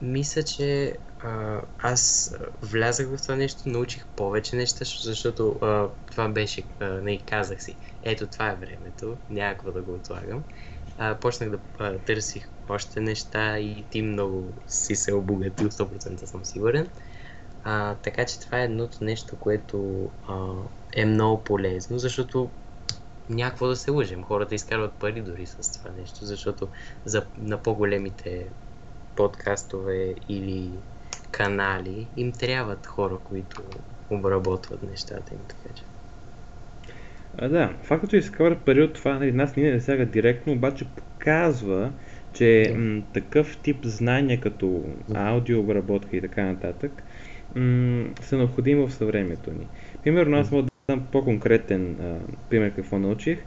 мисля, 0.00 0.42
че 0.42 0.98
а, 1.18 1.62
аз 1.78 2.34
влязах 2.62 3.08
в 3.08 3.22
това 3.22 3.36
нещо, 3.36 3.68
научих 3.68 4.06
повече 4.16 4.56
неща, 4.56 4.84
защото 5.02 5.58
а, 5.62 5.90
това 6.06 6.28
беше, 6.28 6.68
а, 6.80 6.88
не 6.88 7.24
казах 7.24 7.62
си, 7.62 7.78
ето 8.02 8.26
това 8.26 8.50
е 8.50 8.56
времето, 8.56 9.18
някакво 9.28 9.72
да 9.72 9.82
го 9.82 9.94
отлагам. 9.94 10.44
А, 10.96 11.20
почнах 11.20 11.50
да 11.50 11.60
а, 11.78 11.98
търсих 11.98 12.50
още 12.68 13.00
неща 13.00 13.58
и 13.58 13.88
ти 13.90 14.02
много 14.02 14.62
си 14.66 14.96
се 14.96 15.14
обогатил, 15.14 15.70
100% 15.70 16.24
съм 16.24 16.44
сигурен. 16.44 16.90
А, 17.64 17.94
така 17.94 18.26
че 18.26 18.40
това 18.40 18.60
е 18.60 18.64
едното 18.64 19.04
нещо, 19.04 19.38
което 19.38 20.10
а, 20.28 20.54
е 20.96 21.04
много 21.04 21.44
полезно, 21.44 21.98
защото 21.98 22.50
някакво 23.28 23.66
да 23.66 23.76
се 23.76 23.90
лъжем. 23.90 24.22
Хората 24.24 24.54
изкарват 24.54 24.98
пари 24.98 25.22
дори 25.22 25.46
с 25.46 25.72
това 25.72 25.90
нещо, 25.90 26.24
защото 26.24 26.68
за, 27.04 27.26
на 27.36 27.62
по-големите 27.62 28.50
подкастове 29.14 30.14
или 30.28 30.82
канали 31.30 32.10
им 32.16 32.32
трябват 32.32 32.86
хора, 32.86 33.18
които 33.24 33.62
обработват 34.10 34.82
нещата 34.82 35.34
им, 35.34 35.40
така 35.48 35.74
че. 35.74 35.84
А, 37.38 37.48
да, 37.48 37.74
фактът, 37.82 38.10
че 38.10 38.16
изкарват 38.16 38.64
пари 38.64 38.82
от 38.82 38.94
това, 38.94 39.18
нали, 39.18 39.32
нас 39.32 39.56
не 39.56 39.78
засяга 39.78 40.06
директно, 40.06 40.52
обаче 40.52 40.86
показва, 40.94 41.92
че 42.32 42.74
м- 42.76 43.02
такъв 43.12 43.58
тип 43.62 43.84
знания 43.84 44.40
като 44.40 44.84
аудиообработка 45.14 46.16
и 46.16 46.20
така 46.20 46.44
нататък 46.44 47.04
м- 47.54 48.08
са 48.20 48.36
необходими 48.38 48.86
в 48.86 48.92
съвремето 48.92 49.50
ни. 49.52 49.68
Примерно 50.02 50.36
аз 50.36 50.50
мога 50.50 50.62
да 50.62 50.68
дам 50.88 51.06
по-конкретен 51.12 52.00
а, 52.00 52.20
пример 52.48 52.74
какво 52.74 52.98
научих. 52.98 53.38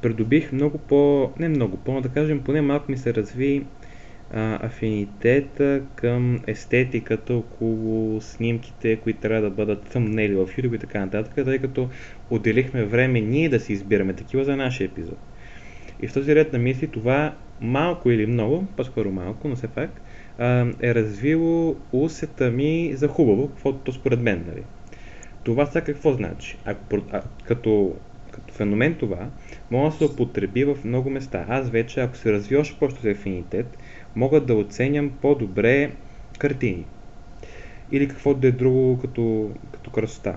Придобих 0.00 0.52
много 0.52 0.78
по... 0.78 1.32
не 1.38 1.48
много 1.48 1.76
по, 1.76 1.92
но 1.92 2.00
да 2.00 2.08
кажем 2.08 2.44
поне 2.44 2.60
малко 2.60 2.90
ми 2.90 2.96
се 2.96 3.14
разви 3.14 3.66
а, 4.30 4.66
афинитета 4.66 5.82
към 5.96 6.40
естетиката 6.46 7.34
около 7.34 8.20
снимките, 8.20 9.00
които 9.00 9.20
трябва 9.20 9.42
да 9.42 9.50
бъдат 9.50 9.92
съмнели 9.92 10.34
в 10.34 10.46
YouTube 10.46 10.76
и 10.76 10.78
така 10.78 11.00
нататък, 11.00 11.34
тъй 11.44 11.58
като 11.58 11.88
отделихме 12.30 12.84
време 12.84 13.20
ние 13.20 13.48
да 13.48 13.60
си 13.60 13.72
избираме 13.72 14.12
такива 14.14 14.44
за 14.44 14.56
нашия 14.56 14.84
епизод. 14.86 15.18
И 16.02 16.08
в 16.08 16.12
този 16.12 16.34
ред 16.34 16.52
на 16.52 16.58
мисли 16.58 16.90
това 16.90 17.38
малко 17.60 18.10
или 18.10 18.26
много, 18.26 18.66
по-скоро 18.76 19.10
малко, 19.10 19.48
но 19.48 19.56
все 19.56 19.68
пак, 19.68 20.02
е 20.82 20.94
развило 20.94 21.76
усета 21.92 22.50
ми 22.50 22.92
за 22.94 23.08
хубаво, 23.08 23.48
каквото 23.48 23.92
според 23.92 24.20
мен. 24.20 24.44
Нали. 24.48 24.62
Това 25.42 25.66
сега 25.66 25.84
какво 25.84 26.12
значи? 26.12 26.58
А, 26.64 26.76
като, 27.44 27.96
като 28.32 28.54
феномен 28.54 28.94
това, 28.94 29.30
може 29.70 29.98
да 29.98 29.98
се 29.98 30.12
употреби 30.12 30.64
в 30.64 30.78
много 30.84 31.10
места. 31.10 31.46
Аз 31.48 31.70
вече, 31.70 32.00
ако 32.00 32.16
се 32.16 32.32
развива 32.32 32.60
още 32.60 32.78
повече 32.78 33.10
афинитет, 33.10 33.78
мога 34.16 34.40
да 34.40 34.54
оценям 34.54 35.10
по-добре 35.22 35.90
картини. 36.38 36.84
Или 37.92 38.08
какво 38.08 38.34
да 38.34 38.48
е 38.48 38.52
друго 38.52 38.98
като, 39.00 39.50
като 39.72 39.90
красота. 39.90 40.36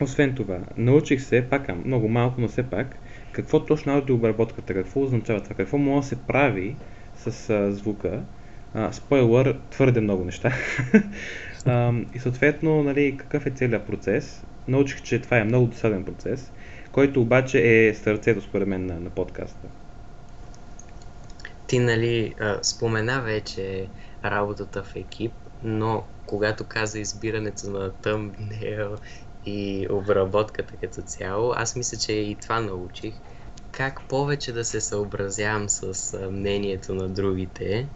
Освен 0.00 0.34
това, 0.34 0.58
научих 0.76 1.20
се, 1.20 1.46
пак 1.50 1.84
много 1.84 2.08
малко, 2.08 2.40
но 2.40 2.48
все 2.48 2.62
пак, 2.62 2.96
какво 3.32 3.64
точно 3.64 3.92
аудиообработката, 3.92 4.74
какво 4.74 5.02
означава 5.02 5.40
това, 5.40 5.56
какво 5.56 5.78
може 5.78 6.04
да 6.04 6.08
се 6.08 6.26
прави 6.26 6.76
с 7.16 7.50
а, 7.50 7.72
звука, 7.72 8.22
а, 8.74 8.90
твърде 9.70 10.00
много 10.00 10.24
неща. 10.24 10.52
а, 11.66 11.92
и 12.14 12.18
съответно, 12.18 12.82
нали, 12.82 13.16
какъв 13.16 13.46
е 13.46 13.50
целият 13.50 13.86
процес? 13.86 14.42
Научих, 14.68 15.02
че 15.02 15.20
това 15.20 15.38
е 15.38 15.44
много 15.44 15.66
досаден 15.66 16.04
процес, 16.04 16.52
който 16.92 17.20
обаче 17.20 17.88
е 17.88 17.94
сърцето, 17.94 18.40
според 18.40 18.68
мен, 18.68 18.86
на, 18.86 19.00
на 19.00 19.10
подкаста. 19.10 19.68
Ти, 21.66 21.78
нали, 21.78 22.34
спомена 22.62 23.22
вече 23.22 23.88
работата 24.24 24.82
в 24.82 24.96
екип, 24.96 25.32
но 25.62 26.04
когато 26.26 26.64
каза 26.64 26.98
избирането 26.98 27.70
на 27.70 27.92
тъмнел 27.92 28.96
и 29.46 29.86
обработката 29.90 30.76
като 30.76 31.02
цяло, 31.02 31.52
аз 31.56 31.76
мисля, 31.76 31.98
че 31.98 32.12
и 32.12 32.34
това 32.34 32.60
научих. 32.60 33.14
Как 33.72 34.00
повече 34.08 34.52
да 34.52 34.64
се 34.64 34.80
съобразявам 34.80 35.68
с 35.68 36.18
мнението 36.30 36.94
на 36.94 37.08
другите 37.08 37.88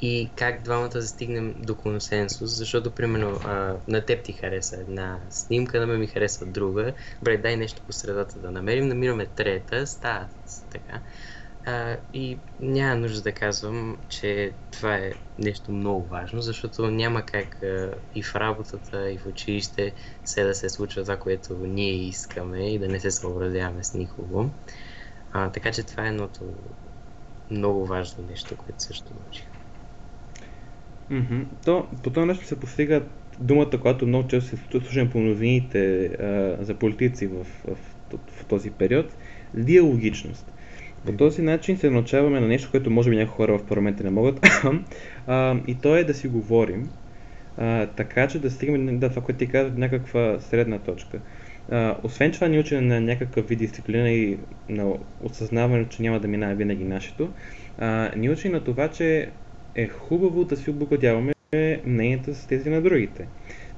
и 0.00 0.32
как 0.36 0.62
двамата 0.62 0.88
да 0.88 1.02
стигнем 1.02 1.54
до 1.58 1.76
консенсус, 1.76 2.50
защото, 2.50 2.94
примерно, 2.94 3.40
а, 3.44 3.76
на 3.88 4.04
теб 4.04 4.24
ти 4.24 4.32
хареса 4.32 4.76
една 4.80 5.20
снимка, 5.30 5.80
на 5.80 5.86
мен 5.86 6.00
ми 6.00 6.06
хареса 6.06 6.46
друга, 6.46 6.94
бре, 7.22 7.38
дай 7.38 7.56
нещо 7.56 7.82
по 7.86 7.92
средата 7.92 8.38
да 8.38 8.50
намерим, 8.50 8.88
намираме 8.88 9.26
трета, 9.26 9.86
става 9.86 10.28
така. 10.70 11.02
А, 11.64 11.96
и 12.12 12.40
няма 12.58 12.96
нужда 12.96 13.22
да 13.22 13.32
казвам, 13.32 13.98
че 14.08 14.56
това 14.70 14.96
е 14.96 15.12
нещо 15.38 15.72
много 15.72 16.06
важно, 16.08 16.42
защото 16.42 16.90
няма 16.90 17.26
как 17.26 17.62
а, 17.62 17.94
и 18.14 18.22
в 18.22 18.34
работата, 18.34 19.10
и 19.12 19.18
в 19.18 19.26
училище 19.26 19.94
все 20.24 20.44
да 20.44 20.54
се 20.54 20.68
случва 20.68 21.02
това, 21.02 21.18
което 21.18 21.56
ние 21.66 21.92
искаме 22.08 22.74
и 22.74 22.78
да 22.78 22.88
не 22.88 23.00
се 23.00 23.10
съобразяваме 23.10 23.84
с 23.84 23.94
никого. 23.94 24.50
А, 25.30 25.52
така 25.52 25.72
че 25.72 25.84
това 25.84 26.04
е 26.04 26.08
едното 26.08 26.56
много 27.50 27.86
важно 27.86 28.24
нещо, 28.24 28.56
което 28.56 28.82
също 28.82 29.14
научих. 29.14 29.49
Mm-hmm. 31.10 31.44
То, 31.64 31.86
по 32.02 32.10
този 32.10 32.26
начин 32.26 32.44
се 32.44 32.60
постига 32.60 33.02
думата, 33.40 33.70
която 33.82 34.06
много 34.06 34.28
често 34.28 34.50
се 34.50 34.56
слушам 34.70 35.10
по 35.10 35.18
новините 35.18 36.04
а, 36.04 36.56
за 36.64 36.74
политици 36.74 37.26
в, 37.26 37.44
в, 37.44 37.76
в, 38.36 38.44
този 38.44 38.70
период, 38.70 39.16
диалогичност. 39.54 40.52
По 41.06 41.12
този 41.12 41.42
начин 41.42 41.76
се 41.76 41.90
научаваме 41.90 42.40
на 42.40 42.48
нещо, 42.48 42.70
което 42.70 42.90
може 42.90 43.10
би 43.10 43.16
някои 43.16 43.36
хора 43.36 43.58
в 43.58 43.66
парламента 43.66 44.04
не 44.04 44.10
могат. 44.10 44.46
а, 45.26 45.56
и 45.66 45.74
то 45.74 45.96
е 45.96 46.04
да 46.04 46.14
си 46.14 46.28
говорим, 46.28 46.88
а, 47.58 47.86
така 47.86 48.28
че 48.28 48.38
да 48.38 48.50
стигнем 48.50 48.98
да, 48.98 49.08
това, 49.08 49.22
което 49.22 49.38
ти 49.38 49.46
казва, 49.46 49.78
някаква 49.78 50.40
средна 50.40 50.78
точка. 50.78 51.18
А, 51.70 51.96
освен 52.02 52.32
това, 52.32 52.48
ни 52.48 52.58
учим 52.58 52.86
на 52.86 53.00
някакъв 53.00 53.48
вид 53.48 53.58
дисциплина 53.58 54.10
и 54.10 54.38
на 54.68 54.92
осъзнаване, 55.22 55.88
че 55.88 56.02
няма 56.02 56.20
да 56.20 56.28
минае 56.28 56.54
винаги 56.54 56.84
нашето, 56.84 57.30
а, 57.78 58.10
ни 58.16 58.30
учи 58.30 58.48
на 58.48 58.64
това, 58.64 58.88
че 58.88 59.30
е 59.74 59.88
хубаво 59.88 60.44
да 60.44 60.56
си 60.56 60.70
обогатяваме 60.70 61.32
мненията 61.86 62.34
с 62.34 62.46
тези 62.46 62.70
на 62.70 62.82
другите. 62.82 63.26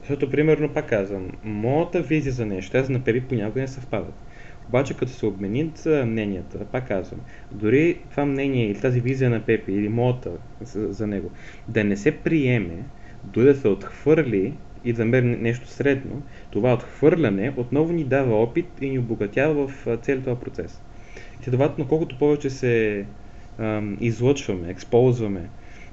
Защото, 0.01 0.31
примерно, 0.31 0.69
пак 0.69 0.89
казвам, 0.89 1.31
моята 1.45 2.03
визия 2.03 2.33
за 2.33 2.47
нещо, 2.47 2.77
аз 2.77 2.89
на 2.89 3.01
Пеби 3.01 3.21
понякога 3.21 3.61
не 3.61 3.69
съвпадат. 3.69 4.15
Обаче 4.69 4.97
като 4.97 5.13
се 5.13 5.27
обменят 5.27 5.87
мненията, 5.87 6.65
пак 6.65 6.89
казвам, 6.89 7.21
дори 7.53 7.99
това 8.11 8.25
мнение 8.25 8.67
или 8.67 8.81
тази 8.81 9.01
визия 9.01 9.31
на 9.31 9.41
Пепи 9.41 9.73
или 9.73 9.89
моята 9.89 10.31
за, 10.61 11.07
него, 11.07 11.31
да 11.69 11.85
не 11.85 11.97
се 11.97 12.13
приеме, 12.13 12.85
дори 13.25 13.45
да 13.45 13.55
се 13.55 13.69
отхвърли 13.69 14.53
и 14.85 14.93
да 14.93 15.05
намери 15.05 15.27
нещо 15.27 15.69
средно, 15.69 16.23
това 16.51 16.75
отхвърляне 16.75 17.53
отново 17.57 17.93
ни 17.93 18.05
дава 18.05 18.43
опит 18.43 18.67
и 18.81 18.91
ни 18.91 18.99
обогатява 18.99 19.69
в 19.69 19.99
целият 20.03 20.25
този 20.25 20.41
процес. 20.41 20.83
И 21.41 21.45
следователно, 21.45 21.89
колкото 21.89 22.19
повече 22.19 22.51
се 22.51 23.05
ам, 23.59 23.97
излъчваме, 24.01 24.71
ексползваме 24.71 25.49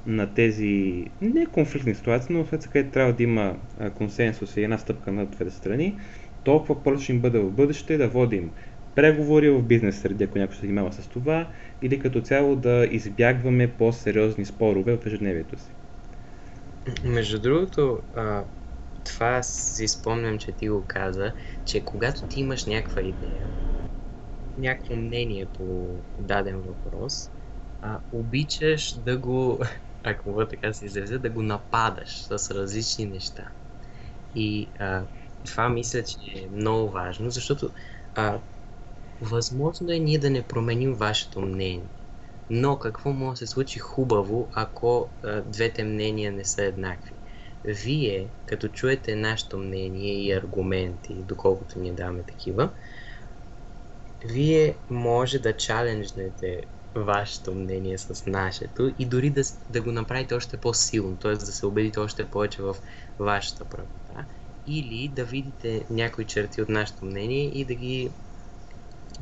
на 0.05 0.33
тези 0.33 1.05
не 1.21 1.45
конфликтни 1.45 1.95
ситуации, 1.95 2.35
но 2.35 2.45
след 2.45 2.67
където 2.69 2.91
трябва 2.91 3.13
да 3.13 3.23
има 3.23 3.57
консенсус 3.95 4.57
и 4.57 4.63
една 4.63 4.77
стъпка 4.77 5.11
на 5.11 5.25
двете 5.25 5.51
страни, 5.51 5.99
толкова 6.43 6.83
по 6.83 6.97
ще 6.97 7.11
им 7.11 7.21
бъде 7.21 7.39
в 7.39 7.51
бъдеще 7.51 7.97
да 7.97 8.07
водим 8.07 8.51
преговори 8.95 9.49
в 9.49 9.61
бизнес 9.61 10.01
среди, 10.01 10.23
ако 10.23 10.37
някой 10.37 10.55
се 10.55 10.61
занимава 10.61 10.93
с 10.93 11.07
това, 11.07 11.47
или 11.81 11.99
като 11.99 12.21
цяло 12.21 12.55
да 12.55 12.87
избягваме 12.91 13.67
по-сериозни 13.77 14.45
спорове 14.45 14.97
в 14.97 15.05
ежедневието 15.05 15.59
си. 15.59 15.71
Между 17.03 17.39
другото, 17.39 18.01
това 19.03 19.43
си 19.43 19.87
спомням, 19.87 20.39
че 20.39 20.51
ти 20.51 20.69
го 20.69 20.85
каза, 20.87 21.33
че 21.65 21.85
когато 21.85 22.27
ти 22.27 22.39
имаш 22.39 22.65
някаква 22.65 23.01
идея, 23.01 23.45
някакво 24.57 24.95
мнение 24.95 25.45
по 25.45 25.87
даден 26.19 26.61
въпрос, 26.61 27.29
а, 27.81 27.99
обичаш 28.11 28.93
да 28.93 29.17
го, 29.17 29.59
ако 30.03 30.29
мога 30.29 30.47
така 30.47 30.73
се 30.73 30.85
изразя, 30.85 31.19
да 31.19 31.29
го 31.29 31.43
нападаш 31.43 32.25
с 32.27 32.55
различни 32.55 33.05
неща. 33.05 33.51
И 34.35 34.71
а, 34.79 35.07
това 35.45 35.69
мисля, 35.69 36.03
че 36.03 36.39
е 36.39 36.49
много 36.49 36.91
важно, 36.91 37.29
защото 37.29 37.69
а, 38.15 38.41
възможно 39.21 39.91
е 39.91 39.99
ние 39.99 40.19
да 40.19 40.29
не 40.29 40.47
променим 40.47 40.93
вашето 40.93 41.41
мнение. 41.41 41.89
Но 42.49 42.79
какво 42.79 43.13
може 43.13 43.39
да 43.39 43.47
се 43.47 43.47
случи 43.47 43.79
хубаво, 43.79 44.49
ако 44.55 45.09
а, 45.23 45.41
двете 45.41 45.83
мнения 45.83 46.31
не 46.31 46.45
са 46.45 46.63
еднакви? 46.63 47.15
Вие, 47.63 48.33
като 48.45 48.67
чуете 48.69 49.15
нашето 49.15 49.57
мнение 49.57 50.25
и 50.25 50.31
аргументи, 50.31 51.23
доколкото 51.23 51.79
ние 51.79 51.93
даваме 51.93 52.23
такива, 52.23 52.73
вие 54.25 54.77
може 54.89 55.39
да 55.39 55.57
чаленджнете 55.57 56.61
вашето 56.95 57.55
мнение 57.55 57.97
с 57.97 58.25
нашето 58.25 58.91
и 58.99 59.05
дори 59.05 59.29
да, 59.29 59.41
да 59.69 59.81
го 59.81 59.91
направите 59.91 60.33
още 60.33 60.57
по-силно, 60.57 61.17
т.е. 61.17 61.31
да 61.31 61.45
се 61.45 61.65
убедите 61.65 61.99
още 61.99 62.25
повече 62.25 62.61
в 62.61 62.75
вашата 63.19 63.65
правота 63.65 64.25
или 64.67 65.07
да 65.07 65.25
видите 65.25 65.85
някои 65.89 66.25
черти 66.25 66.61
от 66.61 66.69
нашето 66.69 67.05
мнение 67.05 67.51
и 67.53 67.65
да 67.65 67.73
ги 67.73 68.09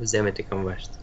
вземете 0.00 0.42
към 0.42 0.64
вашето. 0.64 0.98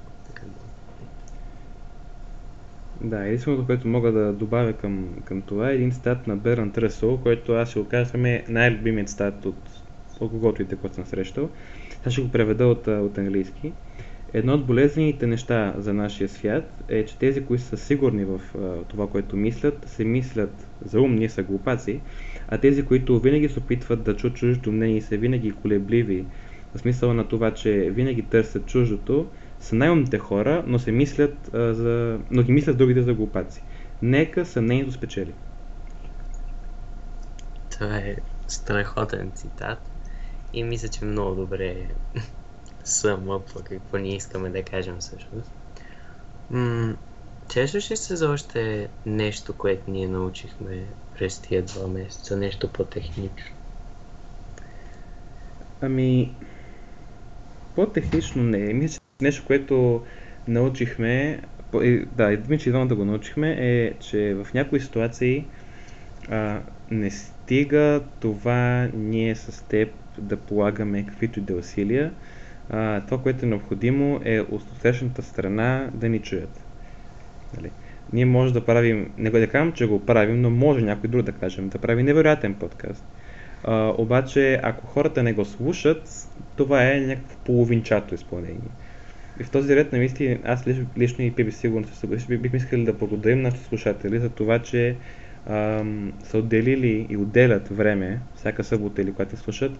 Да, 3.02 3.26
единственото, 3.26 3.66
което 3.66 3.88
мога 3.88 4.12
да 4.12 4.34
добавя 4.34 4.74
към, 4.74 5.16
към 5.26 5.42
това 5.42 5.70
е 5.70 5.76
един 5.76 5.92
цитат 5.92 6.28
на 6.28 6.38
Берн 6.38 6.72
Тръсъл, 6.72 7.18
който 7.18 7.54
аз 7.54 7.70
ще 7.70 7.80
го 7.80 7.88
казвам 7.88 8.26
е 8.26 8.46
най-любимият 8.50 9.10
цитат 9.10 9.46
от, 9.46 9.70
от 10.20 10.32
когото 10.32 10.62
и 10.62 10.68
който 10.68 10.96
съм 10.96 11.06
срещал. 11.06 11.50
Сега 11.90 12.12
ще 12.12 12.22
го 12.22 12.32
преведа 12.32 12.68
от, 12.68 12.88
от 12.88 13.18
английски. 13.18 13.74
Едно 14.38 14.54
от 14.54 14.66
болезнените 14.66 15.28
неща 15.28 15.74
за 15.78 15.94
нашия 15.94 16.30
свят 16.30 16.84
е, 16.88 17.06
че 17.06 17.18
тези, 17.18 17.46
които 17.46 17.64
са 17.64 17.78
сигурни 17.78 18.26
в 18.26 18.42
това, 18.88 19.08
което 19.08 19.36
мислят, 19.36 19.86
се 19.86 20.04
мислят 20.04 20.68
за 20.86 21.02
умни, 21.02 21.30
са 21.30 21.44
глупаци, 21.44 22.02
а 22.48 22.58
тези, 22.58 22.86
които 22.86 23.20
винаги 23.20 23.50
се 23.50 23.60
опитват 23.60 24.04
да 24.04 24.16
чуят 24.16 24.36
чуждото 24.36 24.72
мнение 24.72 24.98
и 24.98 25.02
са 25.02 25.18
винаги 25.18 25.52
колебливи, 25.52 26.26
в 26.76 26.80
смисъла 26.80 27.14
на 27.14 27.28
това, 27.28 27.54
че 27.54 27.72
винаги 27.72 28.22
търсят 28.22 28.66
чуждото, 28.66 29.28
са 29.60 29.76
най-умните 29.76 30.18
хора, 30.18 30.64
но 30.68 30.80
се 30.80 30.92
мислят 30.92 31.50
за... 31.54 32.20
но 32.32 32.44
ги 32.44 32.52
мислят 32.52 32.78
другите 32.78 33.02
за 33.02 33.14
глупаци. 33.14 33.62
Нека 34.02 34.46
съмнението 34.46 34.92
спечели. 34.92 35.34
Това 37.72 37.98
е 37.98 38.16
страхотен 38.48 39.32
цитат 39.32 39.80
и 40.54 40.64
мисля, 40.64 40.88
че 40.88 41.06
много 41.06 41.36
добре 41.36 41.76
съмъпва 42.86 43.64
какво 43.64 43.98
ние 43.98 44.16
искаме 44.16 44.50
да 44.50 44.64
кажем 44.64 44.98
всъщност. 45.00 45.52
М- 46.50 46.96
Чешеш 47.50 47.92
ли 47.92 47.98
се 47.98 48.16
за 48.16 48.30
още 48.30 48.90
нещо, 49.06 49.58
което 49.58 49.92
ние 49.92 50.08
научихме 50.08 50.88
през 51.18 51.42
тия 51.42 51.64
два 51.64 51.88
месеца, 51.88 52.38
нещо 52.38 52.74
по-технично? 52.74 53.56
Ами, 55.82 56.36
по-технично 57.76 58.44
не. 58.44 58.74
Мисля, 58.74 59.02
нещо, 59.22 59.44
което 59.48 60.06
научихме, 60.48 61.42
да, 62.12 62.34
и 62.34 62.38
мисля, 62.38 62.64
че 62.64 62.72
да 62.72 62.96
го 62.96 63.06
научихме, 63.06 63.58
е, 63.60 64.00
че 64.00 64.34
в 64.34 64.48
някои 64.54 64.80
ситуации 64.80 65.46
а, 66.30 66.62
не 66.92 67.12
стига 67.12 68.04
това 68.20 68.90
ние 68.94 69.36
с 69.36 69.68
теб 69.68 69.94
да 70.18 70.38
полагаме 70.38 71.06
каквито 71.06 71.40
и 71.40 71.44
да 71.44 71.56
усилия. 71.56 72.14
Това, 72.70 73.22
което 73.24 73.46
е 73.46 73.50
необходимо 73.50 74.22
е 74.26 74.40
от 74.40 74.64
срещната 74.82 75.22
страна 75.22 75.90
да 75.94 76.10
ни 76.10 76.20
чуят. 76.20 76.66
Нали? 77.58 77.72
Ние 78.14 78.26
може 78.26 78.54
да 78.54 78.66
правим, 78.66 79.12
не 79.18 79.30
го 79.30 79.38
да 79.38 79.48
кажем, 79.48 79.72
че 79.72 79.88
го 79.88 80.06
правим, 80.06 80.42
но 80.42 80.50
може 80.50 80.82
някой 80.82 81.10
друг 81.10 81.22
да 81.22 81.32
кажем, 81.32 81.70
да 81.70 81.78
прави 81.78 82.04
невероятен 82.04 82.54
подкаст. 82.54 83.06
А, 83.64 83.94
обаче, 83.98 84.60
ако 84.64 84.88
хората 84.88 85.24
не 85.24 85.34
го 85.34 85.46
слушат, 85.46 86.30
това 86.56 86.92
е 86.92 87.00
някакво 87.00 87.38
половинчато 87.46 88.16
изпълнение. 88.16 88.72
И 89.40 89.44
в 89.44 89.50
този 89.50 89.76
ред 89.76 89.92
на 89.92 89.98
мисли, 89.98 90.40
аз 90.46 90.68
лично, 90.68 90.86
лично 90.98 91.24
и 91.24 91.32
Пиби 91.32 91.52
сигурно 91.52 91.88
бихме 92.30 92.58
искали 92.58 92.86
да 92.86 92.94
благодарим 92.94 93.42
нашите 93.42 93.64
слушатели 93.64 94.20
за 94.20 94.30
това, 94.30 94.60
че 94.60 94.96
са 96.24 96.38
отделили 96.38 97.08
и 97.10 97.18
отделят 97.18 97.68
време, 97.68 98.20
всяка 98.36 98.64
събота 98.64 99.02
или 99.02 99.12
когато 99.12 99.38
слушат, 99.38 99.72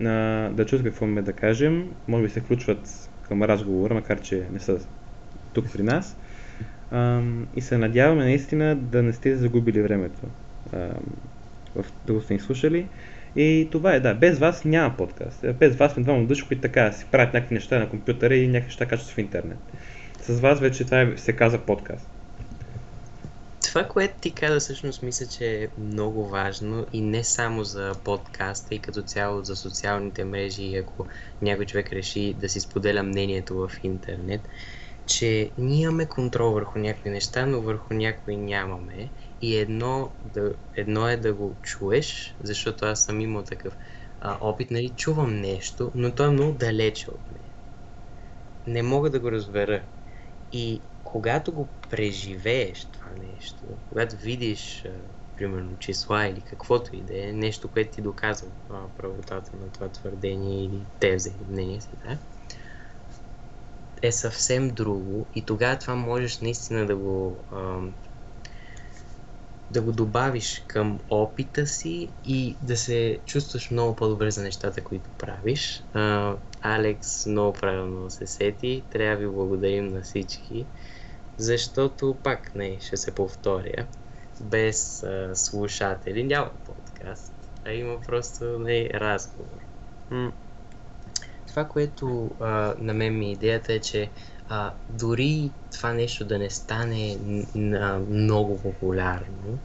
а, 0.00 0.04
да 0.48 0.66
чуят 0.66 0.84
какво 0.84 1.04
имаме 1.04 1.22
да 1.22 1.32
кажем, 1.32 1.90
може 2.08 2.24
би 2.24 2.30
се 2.30 2.40
включват 2.40 3.10
към 3.28 3.42
разговора, 3.42 3.94
макар 3.94 4.20
че 4.20 4.42
не 4.52 4.58
са 4.58 4.78
тук 5.52 5.72
при 5.72 5.82
нас. 5.82 6.16
Ам, 6.90 7.46
и 7.56 7.60
се 7.60 7.78
надяваме 7.78 8.24
наистина 8.24 8.76
да 8.76 9.02
не 9.02 9.12
сте 9.12 9.36
загубили 9.36 9.82
времето, 9.82 10.20
ам, 10.72 10.90
в, 11.76 11.84
да 12.06 12.12
го 12.12 12.20
сте 12.20 12.34
ни 12.34 12.40
слушали. 12.40 12.86
И 13.36 13.68
това 13.70 13.94
е, 13.94 14.00
да, 14.00 14.14
без 14.14 14.38
вас 14.38 14.64
няма 14.64 14.96
подкаст. 14.96 15.44
Без 15.58 15.76
вас 15.76 15.92
сме 15.92 16.02
двама 16.02 16.24
души, 16.24 16.46
които 16.48 16.62
така 16.62 16.92
си 16.92 17.06
правят 17.10 17.34
някакви 17.34 17.54
неща 17.54 17.78
на 17.78 17.88
компютъра 17.88 18.36
и 18.36 18.46
някакви 18.46 18.66
неща 18.66 18.86
качват 18.86 19.10
в 19.10 19.18
интернет. 19.18 19.58
С 20.20 20.40
вас 20.40 20.60
вече 20.60 20.84
това 20.84 21.00
е, 21.00 21.16
се 21.16 21.32
каза 21.32 21.58
подкаст. 21.58 22.13
Това, 23.74 23.88
което 23.88 24.14
ти 24.20 24.34
каза, 24.34 24.60
всъщност 24.60 25.02
мисля, 25.02 25.26
че 25.26 25.62
е 25.62 25.68
много 25.78 26.28
важно 26.28 26.86
и 26.92 27.00
не 27.00 27.24
само 27.24 27.64
за 27.64 27.92
подкаста 28.04 28.74
и 28.74 28.82
като 28.82 29.02
цяло 29.02 29.44
за 29.44 29.56
социалните 29.56 30.24
мрежи, 30.24 30.76
ако 30.76 31.06
някой 31.42 31.66
човек 31.66 31.92
реши 31.92 32.34
да 32.34 32.48
си 32.48 32.60
споделя 32.60 33.02
мнението 33.02 33.56
в 33.56 33.70
интернет, 33.82 34.48
че 35.06 35.52
ние 35.58 35.82
имаме 35.82 36.06
контрол 36.08 36.52
върху 36.52 36.78
някои 36.78 37.10
неща, 37.10 37.46
но 37.46 37.60
върху 37.60 37.94
някои 37.94 38.36
нямаме. 38.36 39.10
И 39.40 39.56
едно, 39.56 40.12
да, 40.24 40.54
едно 40.76 41.08
е 41.08 41.16
да 41.16 41.34
го 41.34 41.56
чуеш, 41.62 42.36
защото 42.40 42.84
аз 42.86 43.04
съм 43.04 43.20
имал 43.20 43.42
такъв 43.44 43.76
а, 44.20 44.38
опит, 44.40 44.70
нали, 44.70 44.94
чувам 44.96 45.40
нещо, 45.40 45.92
но 45.94 46.14
то 46.14 46.24
е 46.24 46.30
много 46.30 46.52
далече 46.52 47.10
от 47.10 47.30
мен. 47.32 47.50
Не 48.66 48.82
мога 48.82 49.10
да 49.10 49.20
го 49.20 49.32
разбера. 49.32 49.82
И 50.52 50.82
когато 51.14 51.52
го 51.52 51.68
преживееш 51.90 52.84
това 52.84 53.10
нещо, 53.10 53.66
когато 53.88 54.16
видиш, 54.16 54.86
примерно, 55.36 55.78
числа 55.78 56.26
или 56.26 56.40
каквото 56.40 56.96
и 56.96 57.02
да 57.02 57.28
е, 57.28 57.32
нещо, 57.32 57.68
което 57.68 57.94
ти 57.94 58.02
доказва 58.02 58.48
а, 58.70 58.88
правотата 58.96 59.56
на 59.56 59.70
това 59.70 59.88
твърдение 59.88 60.64
или 60.64 60.86
теза 60.98 61.28
или 61.28 61.44
мнение 61.48 61.80
си, 61.80 61.90
да, 62.04 62.18
е 64.02 64.12
съвсем 64.12 64.68
друго 64.68 65.26
и 65.34 65.46
тогава 65.46 65.78
това 65.78 65.94
можеш 65.94 66.40
наистина 66.40 66.86
да 66.86 66.96
го 66.96 67.44
да 69.70 69.82
го 69.82 69.92
добавиш 69.92 70.64
към 70.66 71.00
опита 71.10 71.66
си 71.66 72.08
и 72.24 72.56
да 72.62 72.76
се 72.76 73.20
чувстваш 73.26 73.70
много 73.70 73.96
по-добре 73.96 74.30
за 74.30 74.42
нещата, 74.42 74.84
които 74.84 75.10
правиш. 75.18 75.84
Алекс 76.60 77.26
много 77.26 77.52
правилно 77.52 78.10
се 78.10 78.26
сети. 78.26 78.84
Трябва 78.90 79.16
ви 79.16 79.26
благодарим 79.26 79.88
на 79.88 80.02
всички, 80.02 80.66
защото 81.38 82.18
пак 82.22 82.54
не, 82.54 82.80
ще 82.80 82.96
се 82.96 83.14
повторя. 83.14 83.86
Без 84.40 85.02
а, 85.02 85.30
слушатели 85.34 86.24
няма 86.24 86.50
подкаст, 86.64 87.34
а 87.64 87.72
има 87.72 88.00
просто 88.00 88.58
не 88.58 88.90
разговор. 88.94 89.58
М- 90.10 90.32
това, 91.46 91.68
което 91.68 92.30
а, 92.40 92.74
на 92.78 92.94
мен 92.94 93.18
ми 93.18 93.26
е 93.26 93.32
идеята 93.32 93.72
е, 93.72 93.80
че 93.80 94.10
а, 94.48 94.74
дори 94.88 95.52
това 95.72 95.92
нещо 95.92 96.24
да 96.24 96.38
не 96.38 96.50
стане 96.50 97.18
н- 97.54 97.98
много 98.08 98.62
популярно, 98.62 99.58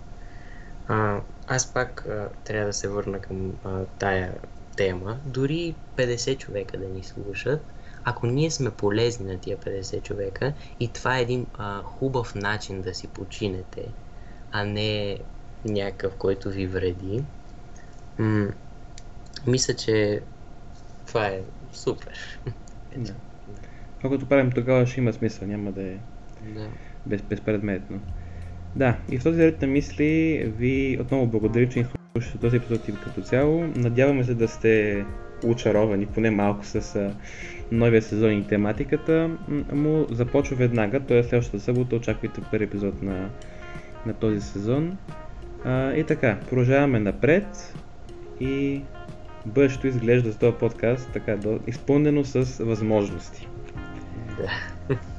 а, 0.87 1.21
аз 1.47 1.73
пак 1.73 2.05
а, 2.05 2.29
трябва 2.43 2.65
да 2.65 2.73
се 2.73 2.87
върна 2.87 3.21
към 3.21 3.53
а, 3.63 3.85
тая 3.85 4.39
тема. 4.75 5.19
Дори 5.25 5.75
50 5.95 6.37
човека 6.37 6.77
да 6.77 6.85
ни 6.85 7.03
слушат, 7.03 7.73
ако 8.03 8.27
ние 8.27 8.51
сме 8.51 8.71
полезни 8.71 9.25
на 9.25 9.39
тия 9.39 9.57
50 9.57 10.03
човека 10.03 10.53
и 10.79 10.93
това 10.93 11.17
е 11.17 11.21
един 11.21 11.45
а, 11.53 11.81
хубав 11.83 12.35
начин 12.35 12.81
да 12.81 12.93
си 12.93 13.07
починете, 13.07 13.85
а 14.51 14.63
не 14.65 15.19
някакъв, 15.65 16.15
който 16.17 16.49
ви 16.49 16.67
вреди, 16.67 17.23
м- 18.17 18.51
мисля, 19.47 19.75
че 19.75 20.21
това 21.05 21.27
е 21.27 21.41
супер. 21.73 22.41
Да. 22.97 23.13
Това, 23.97 24.09
което 24.09 24.29
правим 24.29 24.51
тогава, 24.51 24.85
ще 24.85 24.99
има 24.99 25.13
смисъл, 25.13 25.47
няма 25.47 25.71
да 25.71 25.83
е 25.83 25.97
Да. 26.41 26.67
без, 27.05 27.21
безпредметно. 27.21 28.01
Да, 28.75 28.97
и 29.11 29.17
в 29.17 29.23
този 29.23 29.39
ред 29.45 29.61
на 29.61 29.67
мисли 29.67 30.43
ви 30.57 30.97
отново 31.01 31.27
благодаря, 31.27 31.69
че 31.69 31.79
ни 31.79 31.85
слушате 32.13 32.37
този 32.39 32.57
епизод 32.57 32.87
и 32.87 32.99
като 32.99 33.21
цяло. 33.21 33.67
Надяваме 33.67 34.23
се 34.23 34.33
да 34.33 34.47
сте 34.47 35.05
очаровани 35.43 36.05
поне 36.05 36.31
малко 36.31 36.65
с 36.65 37.11
новия 37.71 38.01
сезон 38.01 38.31
и 38.31 38.47
тематиката 38.47 39.29
му 39.73 40.05
започва 40.11 40.55
веднага, 40.55 40.99
т.е. 40.99 41.23
следващата 41.23 41.59
събота 41.59 41.95
очаквайте 41.95 42.41
първи 42.51 42.65
епизод 42.65 43.01
на, 43.01 43.29
на 44.05 44.13
този 44.13 44.41
сезон. 44.41 44.97
А, 45.65 45.93
и 45.93 46.03
така, 46.03 46.37
продължаваме 46.49 46.99
напред 46.99 47.75
и 48.39 48.81
бъдещето 49.45 49.87
изглежда 49.87 50.31
с 50.31 50.37
този 50.37 50.57
подкаст 50.57 51.09
така 51.13 51.37
до, 51.37 51.59
изпълнено 51.67 52.23
с 52.23 52.63
възможности. 52.63 53.47
Да. 54.37 54.49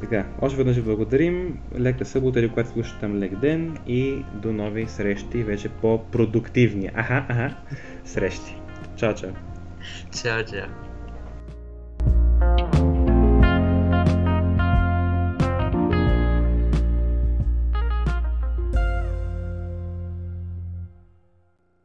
Така, 0.00 0.26
още 0.40 0.56
веднъж 0.56 0.76
ви 0.76 0.82
благодарим. 0.82 1.58
Лека 1.78 2.04
събота 2.04 2.40
или 2.40 2.48
когато 2.48 2.70
слушате 2.70 3.00
там 3.00 3.18
лек 3.18 3.36
ден 3.36 3.78
и 3.86 4.24
до 4.34 4.52
нови 4.52 4.86
срещи, 4.86 5.42
вече 5.42 5.68
по-продуктивни. 5.68 6.90
Аха, 6.94 7.26
аха, 7.28 7.56
срещи. 8.04 8.56
Чао, 8.96 9.14
чао. 9.14 9.30
Чао, 10.22 10.44
чао. 10.44 10.91
Thank 12.42 12.74
you. 12.74 12.81